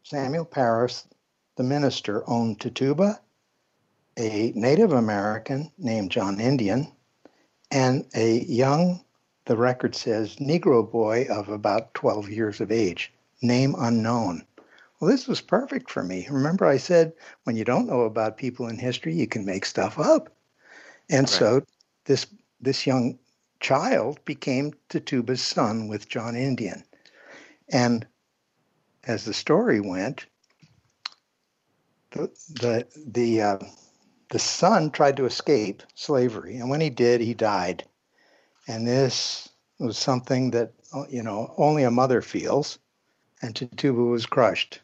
[0.04, 1.06] Samuel Parris,
[1.58, 3.20] the minister, owned Tituba,
[4.18, 6.90] a Native American named John Indian,
[7.72, 9.04] and a young,
[9.46, 13.12] the record says, Negro boy of about 12 years of age,
[13.42, 14.46] name unknown.
[15.00, 16.26] Well, this was perfect for me.
[16.32, 17.12] Remember, I said
[17.44, 20.30] when you don't know about people in history, you can make stuff up.
[21.10, 21.30] And right.
[21.30, 21.62] so
[22.06, 22.28] this
[22.62, 23.20] this young
[23.60, 26.84] child became Tituba's son with John Indian.
[27.70, 28.08] And
[29.06, 30.26] as the story went,
[32.12, 33.60] the the the, uh,
[34.30, 37.86] the son tried to escape slavery, and when he did, he died.
[38.68, 42.80] And this was something that uh, you know only a mother feels.
[43.42, 44.82] And Tituba was crushed,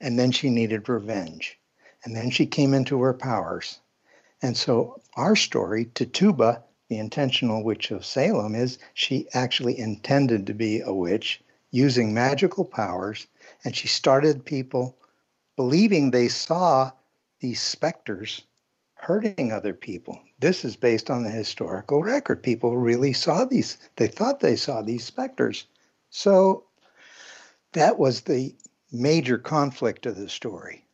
[0.00, 1.58] and then she needed revenge,
[2.04, 3.78] and then she came into her powers.
[4.42, 10.54] And so our story, Tituba, the intentional witch of Salem is she actually intended to
[10.54, 13.26] be a witch using magical powers,
[13.64, 14.96] and she started people
[15.56, 16.90] believing they saw
[17.40, 18.42] these specters
[18.94, 20.18] hurting other people.
[20.40, 22.42] This is based on the historical record.
[22.42, 25.66] People really saw these, they thought they saw these specters.
[26.10, 26.64] So
[27.72, 28.54] that was the
[28.90, 30.84] major conflict of the story.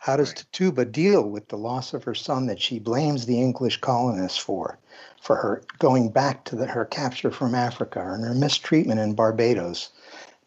[0.00, 0.44] How does right.
[0.50, 4.78] Tituba deal with the loss of her son that she blames the English colonists for?
[5.20, 9.90] for her going back to the, her capture from Africa and her mistreatment in Barbados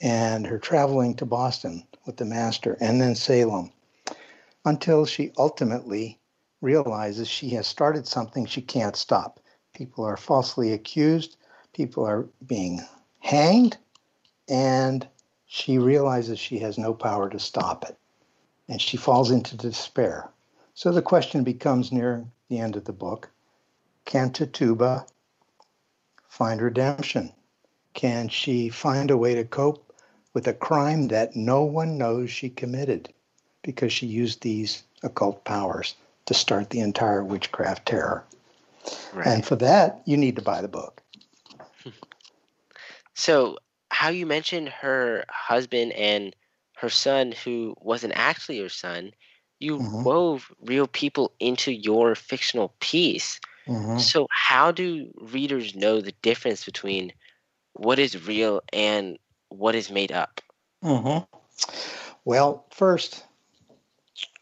[0.01, 3.71] and her traveling to Boston with the master and then Salem
[4.65, 6.19] until she ultimately
[6.61, 9.39] realizes she has started something she can't stop.
[9.73, 11.37] People are falsely accused,
[11.73, 12.81] people are being
[13.19, 13.77] hanged,
[14.49, 15.07] and
[15.45, 17.97] she realizes she has no power to stop it.
[18.67, 20.29] And she falls into despair.
[20.73, 23.29] So the question becomes near the end of the book
[24.05, 25.05] can Tituba
[26.27, 27.33] find redemption?
[27.93, 29.93] Can she find a way to cope
[30.33, 33.13] with a crime that no one knows she committed
[33.61, 35.95] because she used these occult powers
[36.25, 38.23] to start the entire witchcraft terror?
[39.13, 39.27] Right.
[39.27, 41.01] And for that, you need to buy the book.
[41.83, 41.89] Hmm.
[43.13, 43.57] So,
[43.89, 46.35] how you mentioned her husband and
[46.83, 49.11] her son, who wasn't actually her son,
[49.59, 50.03] you mm-hmm.
[50.03, 53.39] wove real people into your fictional piece.
[53.67, 53.99] Mm-hmm.
[53.99, 57.13] So, how do readers know the difference between
[57.71, 60.41] what is real and what is made up?
[60.83, 61.23] Mm-hmm.
[62.25, 63.23] Well, first,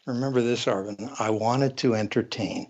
[0.04, 1.14] remember this, Arjin.
[1.20, 2.68] I wanted to entertain.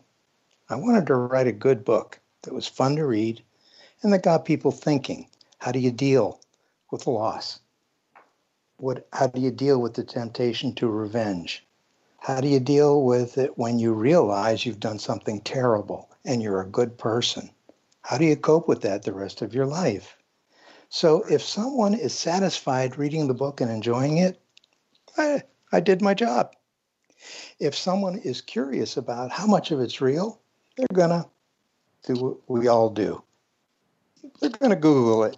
[0.68, 3.42] I wanted to write a good book that was fun to read
[4.02, 5.28] and that got people thinking.
[5.60, 6.40] How do you deal
[6.90, 7.61] with loss?
[8.82, 11.64] What, how do you deal with the temptation to revenge?
[12.18, 16.08] How do you deal with it when you realize you've done something terrible?
[16.24, 17.50] and you're a good person.
[18.02, 20.16] How do you cope with that the rest of your life?
[20.88, 24.40] So if someone is satisfied reading the book and enjoying it,
[25.16, 26.54] I, I did my job.
[27.58, 30.40] If someone is curious about how much of it's real,
[30.76, 31.26] they're going to
[32.04, 33.22] do what we all do.
[34.40, 35.36] They're going to Google it.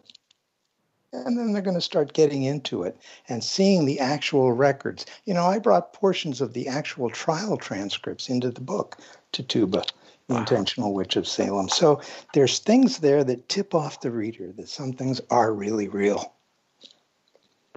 [1.15, 2.97] And then they're going to start getting into it
[3.29, 5.07] and seeing the actual records.
[5.25, 8.99] You know, I brought portions of the actual trial transcripts into the book,
[9.33, 9.85] Tituba,
[10.27, 10.41] The wow.
[10.41, 11.69] Intentional Witch of Salem.
[11.69, 12.01] So
[12.33, 16.35] there's things there that tip off the reader that some things are really real.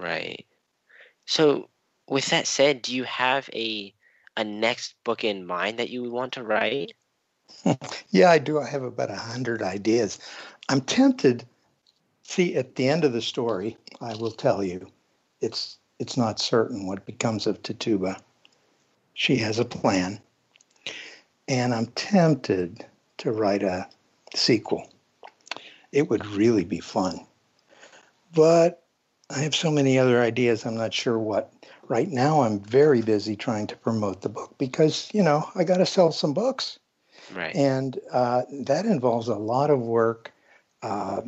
[0.00, 0.44] Right.
[1.26, 1.68] So,
[2.08, 3.94] with that said, do you have a
[4.36, 6.92] a next book in mind that you would want to write?
[8.10, 8.60] yeah, I do.
[8.60, 10.18] I have about a hundred ideas.
[10.68, 11.44] I'm tempted.
[12.28, 14.92] See, at the end of the story, I will tell you,
[15.40, 18.18] it's it's not certain what becomes of Tituba.
[19.14, 20.20] She has a plan,
[21.48, 22.84] and I'm tempted
[23.16, 23.88] to write a
[24.34, 24.90] sequel.
[25.90, 27.26] It would really be fun,
[28.34, 28.84] but
[29.30, 30.66] I have so many other ideas.
[30.66, 31.50] I'm not sure what.
[31.88, 35.78] Right now, I'm very busy trying to promote the book because you know I got
[35.78, 36.78] to sell some books.
[37.34, 37.56] Right.
[37.56, 40.30] And uh, that involves a lot of work
[40.82, 41.22] uh,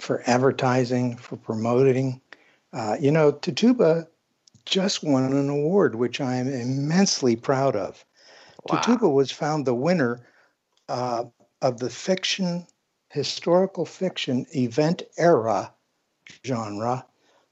[0.00, 2.20] for advertising, for promoting.
[2.72, 4.08] Uh, you know, Tituba
[4.64, 8.04] just won an award, which I am immensely proud of.
[8.68, 8.80] Wow.
[8.80, 10.26] Tituba was found the winner
[10.88, 11.24] uh,
[11.62, 12.66] of the fiction,
[13.10, 15.72] historical fiction event era
[16.44, 17.04] genre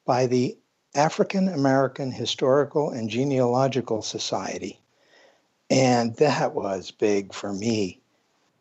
[0.04, 0.56] by the
[0.94, 4.78] African American Historical and Genealogical Society.
[5.70, 8.00] And that was big for me.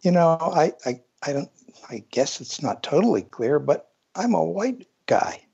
[0.02, 1.50] You know, I, I, I don't,
[1.90, 5.46] I guess it's not totally clear, but I'm a white guy.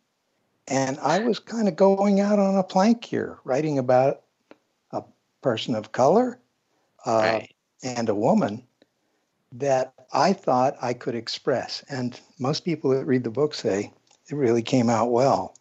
[0.67, 4.23] And I was kind of going out on a plank here, writing about
[4.91, 5.03] a
[5.41, 6.39] person of color
[7.05, 7.55] uh, right.
[7.83, 8.63] and a woman
[9.53, 11.83] that I thought I could express.
[11.89, 13.93] And most people that read the book say
[14.29, 15.55] it really came out well.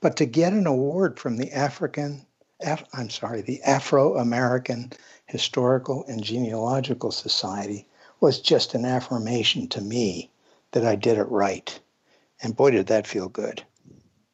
[0.00, 2.24] But to get an award from the African,
[2.60, 4.92] Af, I'm sorry, the Afro American
[5.26, 7.86] Historical and Genealogical Society
[8.20, 10.30] was just an affirmation to me
[10.72, 11.78] that I did it right.
[12.42, 13.62] And boy, did that feel good.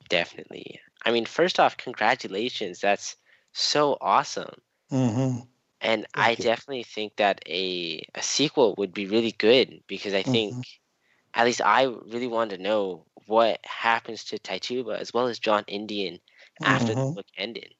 [0.08, 0.80] Definitely.
[1.04, 2.80] I mean, first off, congratulations.
[2.80, 3.16] That's
[3.52, 4.54] so awesome.
[4.90, 5.40] Mm-hmm.
[5.80, 6.36] And Thank I you.
[6.36, 11.40] definitely think that a, a sequel would be really good because I think, mm-hmm.
[11.40, 15.64] at least I really wanted to know what happens to Tituba as well as John
[15.66, 16.18] Indian
[16.62, 17.06] after mm-hmm.
[17.06, 17.74] the book ended.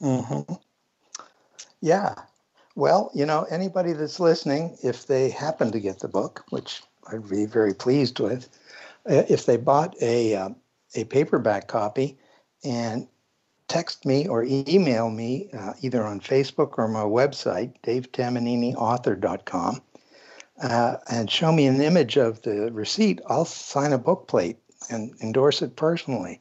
[0.00, 0.54] Mm-hmm.
[1.80, 2.14] Yeah,
[2.80, 7.28] well, you know, anybody that's listening, if they happen to get the book, which I'd
[7.28, 8.48] be very pleased with,
[9.08, 10.48] uh, if they bought a uh,
[10.94, 12.16] a paperback copy
[12.64, 13.06] and
[13.68, 19.82] text me or email me uh, either on Facebook or my website, davetamaniniauthor.com,
[20.62, 24.56] uh, and show me an image of the receipt, I'll sign a book plate
[24.88, 26.40] and endorse it personally.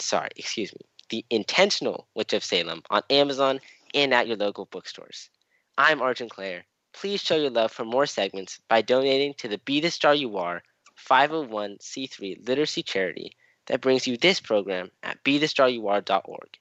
[0.00, 3.60] Sorry, excuse me, The Intentional Witch of Salem on Amazon
[3.94, 5.28] and at your local bookstores.
[5.76, 6.64] I'm Arjin Claire.
[6.92, 10.36] Please show your love for more segments by donating to the Be the Star You
[10.36, 10.62] Are
[11.08, 13.32] 501c3 literacy charity
[13.66, 16.58] that brings you this program at BeTheStarYouAre.org.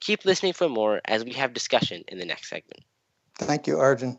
[0.00, 2.82] Keep listening for more as we have discussion in the next segment.
[3.38, 4.18] Thank you, Arjin.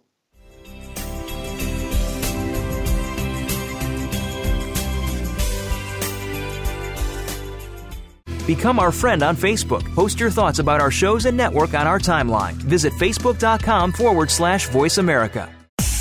[8.48, 9.84] Become our friend on Facebook.
[9.94, 12.54] Post your thoughts about our shows and network on our timeline.
[12.54, 15.57] Visit facebook.com forward slash voice America.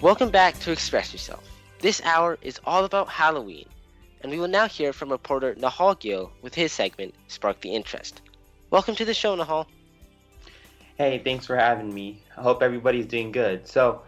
[0.00, 1.42] Welcome back to Express Yourself.
[1.80, 3.66] This hour is all about Halloween,
[4.20, 8.22] and we will now hear from reporter Nihal Gill with his segment, Spark the Interest.
[8.70, 9.66] Welcome to the show, Nihal.
[10.98, 12.22] Hey, thanks for having me.
[12.36, 13.66] I hope everybody's doing good.
[13.66, 14.02] So,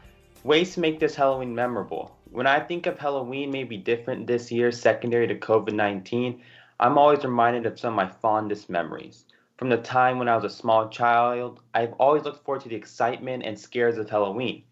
[0.44, 2.16] ways to make this Halloween memorable.
[2.30, 6.40] When I think of Halloween maybe different this year, secondary to COVID 19,
[6.78, 9.24] I'm always reminded of some of my fondest memories.
[9.56, 12.76] From the time when I was a small child, I've always looked forward to the
[12.76, 14.62] excitement and scares of Halloween.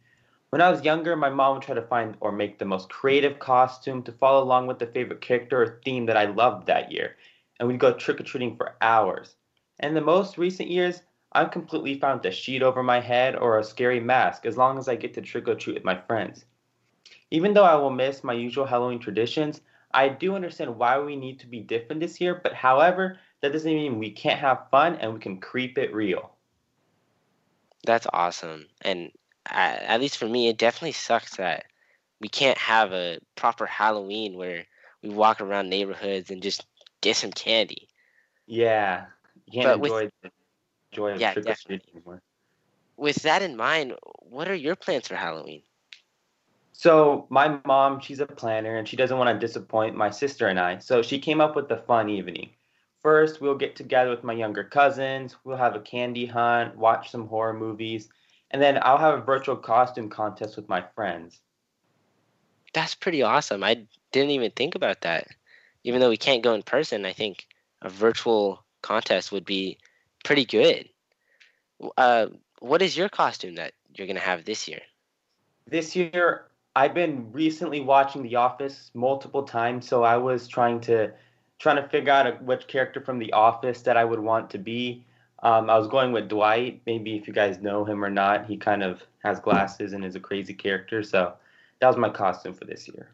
[0.50, 3.38] When I was younger, my mom would try to find or make the most creative
[3.38, 7.16] costume to follow along with the favorite character or theme that I loved that year,
[7.58, 9.36] and we'd go trick or treating for hours.
[9.78, 13.58] And in the most recent years, I've completely found a sheet over my head or
[13.58, 16.46] a scary mask as long as I get to trick or treat with my friends.
[17.30, 19.60] Even though I will miss my usual Halloween traditions,
[19.92, 23.70] I do understand why we need to be different this year, but however, that doesn't
[23.70, 26.32] mean we can't have fun and we can creep it real.
[27.84, 28.66] That's awesome.
[28.80, 29.12] And
[29.50, 31.66] at least for me, it definitely sucks that
[32.20, 34.64] we can't have a proper Halloween where
[35.02, 36.66] we walk around neighborhoods and just
[37.00, 37.88] get some candy.
[38.46, 39.06] Yeah,
[39.46, 40.30] you can't but enjoy with, the
[40.92, 42.22] joy of yeah, trick or treating anymore.
[42.96, 45.62] With that in mind, what are your plans for Halloween?
[46.72, 50.58] So my mom, she's a planner, and she doesn't want to disappoint my sister and
[50.58, 50.78] I.
[50.78, 52.50] So she came up with a fun evening.
[53.02, 55.36] First, we'll get together with my younger cousins.
[55.44, 58.08] We'll have a candy hunt, watch some horror movies,
[58.50, 61.40] and then I'll have a virtual costume contest with my friends.
[62.74, 63.62] That's pretty awesome.
[63.64, 65.28] I didn't even think about that.
[65.84, 67.46] Even though we can't go in person, I think
[67.82, 69.78] a virtual contest would be
[70.24, 70.88] pretty good.
[71.96, 72.26] Uh,
[72.60, 74.80] what is your costume that you're going to have this year?
[75.66, 81.12] This year, I've been recently watching The Office multiple times, so I was trying to
[81.58, 85.04] trying to figure out which character from The Office that I would want to be.
[85.42, 86.82] Um, I was going with Dwight.
[86.86, 90.16] Maybe if you guys know him or not, he kind of has glasses and is
[90.16, 91.02] a crazy character.
[91.02, 91.34] So
[91.80, 93.10] that was my costume for this year.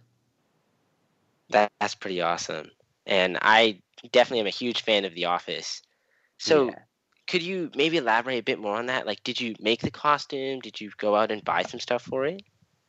[1.51, 2.71] That's pretty awesome.
[3.07, 3.81] And I
[4.13, 5.83] definitely am a huge fan of The Office.
[6.39, 6.79] So yeah.
[7.27, 9.07] could you maybe elaborate a bit more on that?
[9.07, 10.61] Like, did you make the costume?
[10.61, 12.43] Did you go out and buy some stuff for it?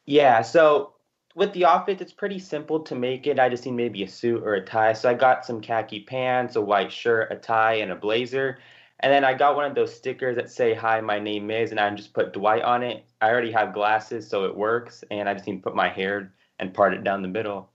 [0.06, 0.42] Yeah.
[0.42, 0.94] So
[1.36, 3.40] with the outfit, it's pretty simple to make it.
[3.40, 4.94] I just need maybe a suit or a tie.
[4.94, 8.60] So I got some khaki pants, a white shirt, a tie, and a blazer.
[9.02, 11.80] And then I got one of those stickers that say, Hi, my name is, and
[11.80, 13.06] I just put Dwight on it.
[13.22, 15.04] I already have glasses, so it works.
[15.12, 17.70] And I just need to put my hair and part it down the middle.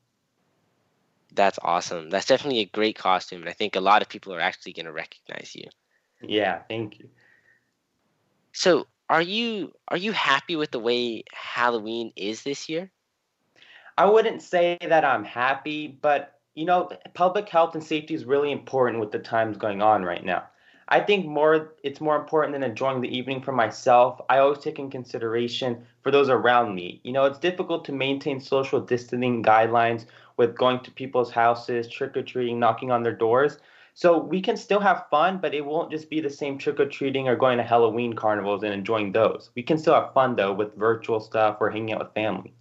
[1.34, 2.10] That's awesome.
[2.10, 3.40] That's definitely a great costume.
[3.40, 5.68] And I think a lot of people are actually going to recognize you.
[6.22, 7.08] Yeah, thank you.
[8.52, 12.90] So, are you are you happy with the way Halloween is this year?
[13.98, 18.50] I wouldn't say that I'm happy, but you know, public health and safety is really
[18.50, 20.44] important with the times going on right now.
[20.92, 24.20] I think more it's more important than enjoying the evening for myself.
[24.28, 27.00] I always take in consideration for those around me.
[27.04, 32.16] You know, it's difficult to maintain social distancing guidelines with going to people's houses, trick
[32.16, 33.58] or treating, knocking on their doors.
[33.94, 36.86] So we can still have fun, but it won't just be the same trick or
[36.86, 39.50] treating or going to Halloween carnivals and enjoying those.
[39.54, 42.52] We can still have fun though with virtual stuff or hanging out with family.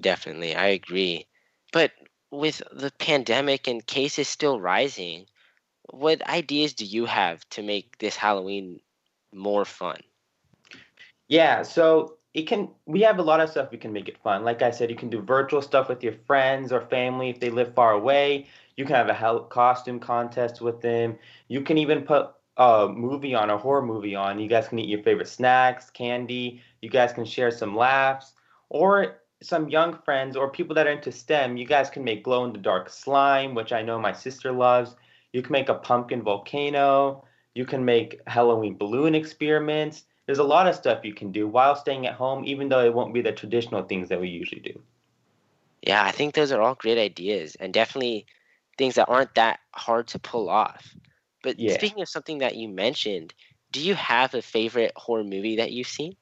[0.00, 1.26] Definitely, I agree.
[1.72, 1.92] But
[2.30, 5.26] with the pandemic and cases still rising,
[5.90, 8.80] what ideas do you have to make this Halloween
[9.32, 10.00] more fun?
[11.28, 14.44] Yeah, so it can we have a lot of stuff we can make it fun.
[14.44, 17.50] Like I said, you can do virtual stuff with your friends or family if they
[17.50, 18.46] live far away.
[18.76, 21.18] You can have a costume contest with them.
[21.48, 24.38] You can even put a movie on, a horror movie on.
[24.38, 26.62] You guys can eat your favorite snacks, candy.
[26.80, 28.32] You guys can share some laughs.
[28.70, 32.44] Or some young friends or people that are into STEM, you guys can make glow
[32.44, 34.94] in the dark slime, which I know my sister loves.
[35.32, 37.24] You can make a pumpkin volcano.
[37.54, 40.04] You can make Halloween balloon experiments.
[40.26, 42.94] there's a lot of stuff you can do while staying at home, even though it
[42.94, 44.82] won't be the traditional things that we usually do.
[45.82, 48.26] Yeah, I think those are all great ideas and definitely
[48.78, 50.96] things that aren't that hard to pull off.
[51.42, 51.72] But Yeah.
[51.72, 53.34] speaking of something that you mentioned,
[53.72, 56.14] do you have a favorite horror movie that you've seen?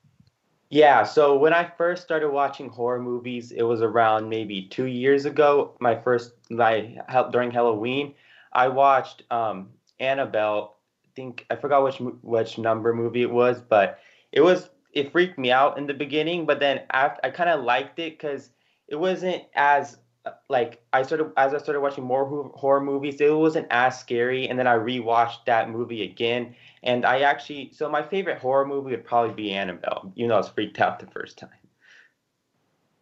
[0.70, 5.24] Yeah, so when I first started watching horror movies, it was around maybe two years
[5.26, 5.76] ago.
[5.80, 6.98] My first, my
[7.32, 8.14] during Halloween,
[8.53, 10.76] I watched um, Annabelle.
[11.05, 13.98] I think I forgot which which number movie it was, but
[14.32, 16.46] it was it freaked me out in the beginning.
[16.46, 18.51] But then after, I kind of liked it because
[18.88, 23.20] it wasn't as uh, like I started as I started watching more ho- horror movies,
[23.20, 24.48] it wasn't as scary.
[24.48, 28.90] And then I rewatched that movie again, and I actually, so my favorite horror movie
[28.90, 30.12] would probably be Annabelle.
[30.14, 31.51] You know, I was freaked out the first time.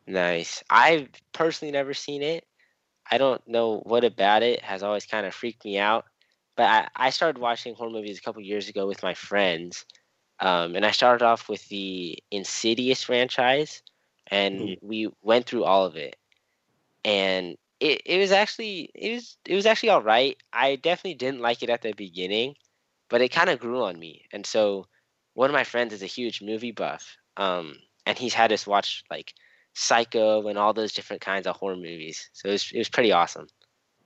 [0.06, 0.64] Nice.
[0.70, 2.46] I've personally never seen it.
[3.10, 6.04] I don't know what about it has always kind of freaked me out.
[6.56, 9.86] But I, I started watching horror movies a couple years ago with my friends.
[10.40, 13.82] Um, and I started off with the Insidious franchise,
[14.28, 14.76] and Yeah.
[14.82, 16.16] we went through all of it.
[17.04, 20.36] And it, it was actually it was it was actually all right.
[20.52, 22.56] I definitely didn't like it at the beginning,
[23.08, 24.24] but it kind of grew on me.
[24.32, 24.86] And so
[25.34, 29.04] one of my friends is a huge movie buff, um, and he's had us watch
[29.10, 29.34] like
[29.78, 32.28] Psycho and all those different kinds of horror movies.
[32.32, 33.46] So it was it was pretty awesome.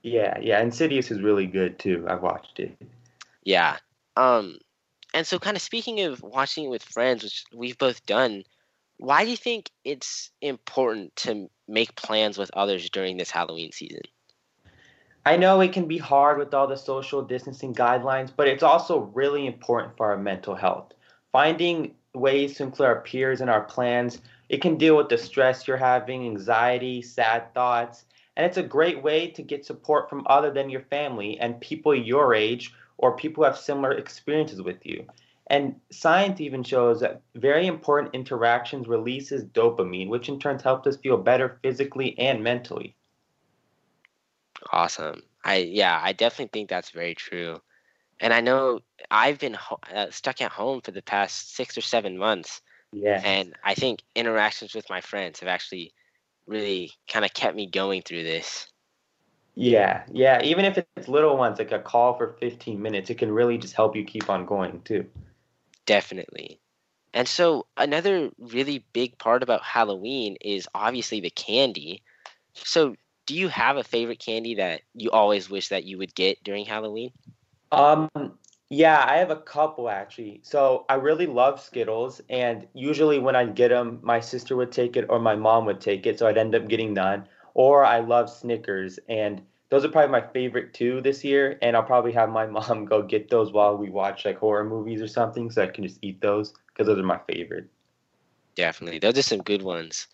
[0.03, 2.05] Yeah, yeah, Insidious is really good too.
[2.07, 2.77] I've watched it.
[3.43, 3.77] Yeah.
[4.15, 4.57] Um,
[5.13, 8.43] and so kind of speaking of watching it with friends, which we've both done,
[8.97, 14.01] why do you think it's important to make plans with others during this Halloween season?
[15.25, 19.11] I know it can be hard with all the social distancing guidelines, but it's also
[19.13, 20.93] really important for our mental health.
[21.31, 24.21] Finding ways to include our peers in our plans,
[24.53, 28.05] it can deal with the stress you're having, anxiety, sad thoughts,
[28.37, 31.95] and it's a great way to get support from other than your family and people
[31.95, 35.07] your age or people who have similar experiences with you.
[35.47, 40.97] And science even shows that very important interactions releases dopamine, which in turn helps us
[40.97, 42.95] feel better physically and mentally.
[44.71, 45.23] Awesome.
[45.43, 47.59] I yeah, I definitely think that's very true.
[48.19, 51.81] And I know I've been ho- uh, stuck at home for the past six or
[51.81, 52.61] seven months,
[52.93, 53.21] Yeah.
[53.23, 55.93] and I think interactions with my friends have actually
[56.45, 58.67] really kind of kept me going through this.
[59.55, 60.41] Yeah, yeah.
[60.41, 63.75] Even if it's little ones, like a call for 15 minutes, it can really just
[63.75, 65.05] help you keep on going too.
[65.85, 66.59] Definitely.
[67.13, 72.01] And so another really big part about Halloween is obviously the candy.
[72.53, 72.95] So
[73.27, 76.65] do you have a favorite candy that you always wish that you would get during
[76.65, 77.11] Halloween?
[77.71, 78.09] Um,
[78.73, 80.39] yeah, I have a couple actually.
[80.43, 84.97] So I really love Skittles, and usually when I'd get them, my sister would take
[84.97, 87.27] it or my mom would take it, so I'd end up getting none.
[87.53, 91.59] Or I love Snickers, and those are probably my favorite two this year.
[91.61, 95.03] And I'll probably have my mom go get those while we watch like horror movies
[95.03, 97.67] or something, so I can just eat those because those are my favorite.
[98.55, 98.97] Definitely.
[98.97, 100.07] Those are some good ones.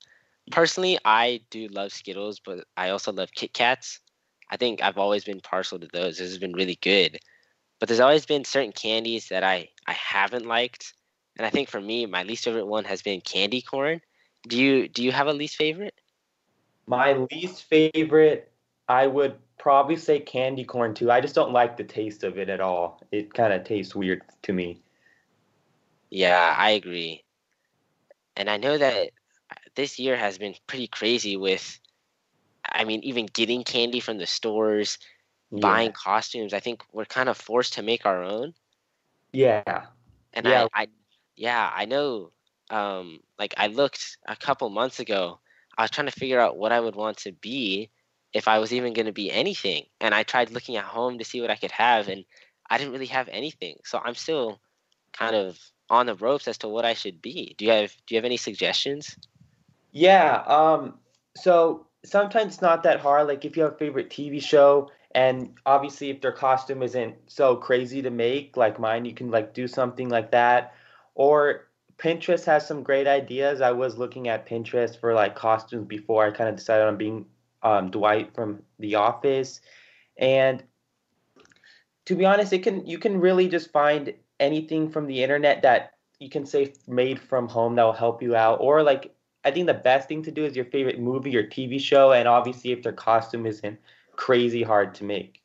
[0.51, 4.01] Personally, I do love Skittles, but I also love Kit Kats.
[4.49, 6.17] I think I've always been partial to those.
[6.17, 7.19] This has been really good.
[7.79, 10.93] But there's always been certain candies that I, I haven't liked.
[11.37, 14.01] And I think for me, my least favorite one has been candy corn.
[14.47, 15.93] Do you do you have a least favorite?
[16.87, 18.51] My least favorite,
[18.87, 21.11] I would probably say candy corn too.
[21.11, 23.01] I just don't like the taste of it at all.
[23.11, 24.81] It kind of tastes weird to me.
[26.09, 27.23] Yeah, I agree.
[28.35, 29.11] And I know that
[29.75, 31.79] this year has been pretty crazy with
[32.65, 34.97] I mean, even getting candy from the stores,
[35.51, 36.53] buying costumes.
[36.53, 38.53] I think we're kind of forced to make our own.
[39.31, 39.85] Yeah.
[40.33, 40.67] And Yeah.
[40.73, 40.87] I, I
[41.35, 42.31] yeah, I know
[42.69, 45.39] um like I looked a couple months ago.
[45.77, 47.89] I was trying to figure out what I would want to be
[48.33, 49.85] if I was even going to be anything.
[50.01, 52.25] And I tried looking at home to see what I could have and
[52.69, 53.77] I didn't really have anything.
[53.85, 54.59] So I'm still
[55.13, 55.57] kind of
[55.89, 57.55] on the ropes as to what I should be.
[57.57, 59.17] Do you have do you have any suggestions?
[59.91, 60.43] Yeah.
[60.45, 60.99] Um.
[61.35, 63.27] So sometimes it's not that hard.
[63.27, 67.55] Like if you have a favorite TV show, and obviously if their costume isn't so
[67.55, 70.73] crazy to make like mine, you can like do something like that.
[71.15, 73.59] Or Pinterest has some great ideas.
[73.59, 77.25] I was looking at Pinterest for like costumes before I kind of decided on being
[77.63, 79.59] um, Dwight from The Office,
[80.17, 80.63] and
[82.05, 85.95] to be honest, it can you can really just find anything from the internet that
[86.19, 89.67] you can say made from home that will help you out, or like I think
[89.67, 92.81] the best thing to do is your favorite movie or TV show, and obviously if
[92.81, 93.77] their costume isn't
[94.19, 95.41] crazy hard to make.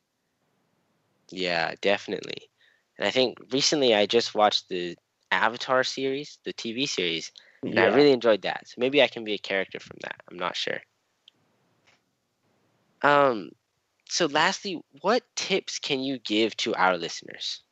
[1.31, 2.49] Yeah, definitely.
[2.97, 4.97] And I think recently I just watched the
[5.31, 7.31] Avatar series, the TV series,
[7.63, 8.67] and I really enjoyed that.
[8.67, 10.21] So maybe I can be a character from that.
[10.29, 10.81] I'm not sure.
[13.01, 13.51] Um
[14.09, 17.63] so lastly, what tips can you give to our listeners?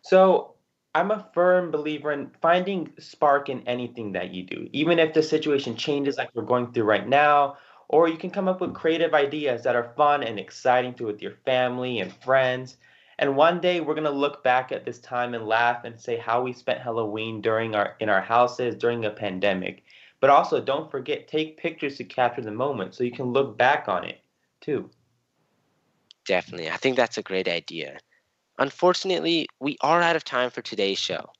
[0.00, 0.54] So
[0.94, 5.22] I'm a firm believer in finding spark in anything that you do, even if the
[5.22, 7.58] situation changes like we're going through right now,
[7.88, 11.22] or you can come up with creative ideas that are fun and exciting to with
[11.22, 12.76] your family and friends.
[13.18, 16.42] And one day we're gonna look back at this time and laugh and say how
[16.42, 19.82] we spent Halloween during our in our houses during a pandemic.
[20.20, 23.88] But also don't forget, take pictures to capture the moment so you can look back
[23.88, 24.20] on it
[24.60, 24.90] too.
[26.26, 26.70] Definitely.
[26.70, 27.98] I think that's a great idea.
[28.58, 31.30] Unfortunately, we are out of time for today's show.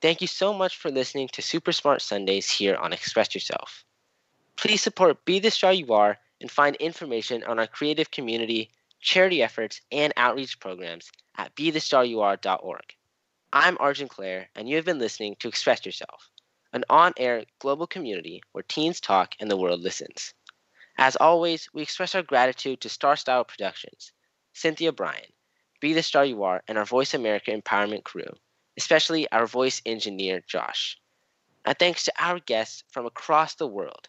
[0.00, 3.85] Thank you so much for listening to Super Smart Sundays here on Express Yourself.
[4.56, 9.42] Please support Be the Star You Are and find information on our creative community, charity
[9.42, 12.96] efforts, and outreach programs at BeTheStarYouAre.org.
[13.52, 16.30] I'm Arjin Claire, and you have been listening to Express Yourself,
[16.72, 20.32] an on air global community where teens talk and the world listens.
[20.96, 24.12] As always, we express our gratitude to Star Style Productions,
[24.54, 25.32] Cynthia Bryan,
[25.80, 28.32] Be the Star You Are, and our Voice America Empowerment crew,
[28.78, 30.98] especially our voice engineer, Josh.
[31.66, 34.08] And thanks to our guests from across the world.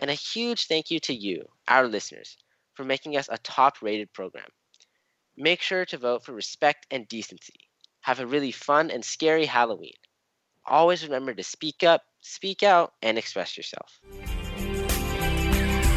[0.00, 2.36] And a huge thank you to you, our listeners,
[2.74, 4.48] for making us a top rated program.
[5.36, 7.68] Make sure to vote for respect and decency.
[8.00, 9.94] Have a really fun and scary Halloween.
[10.66, 14.00] Always remember to speak up, speak out, and express yourself.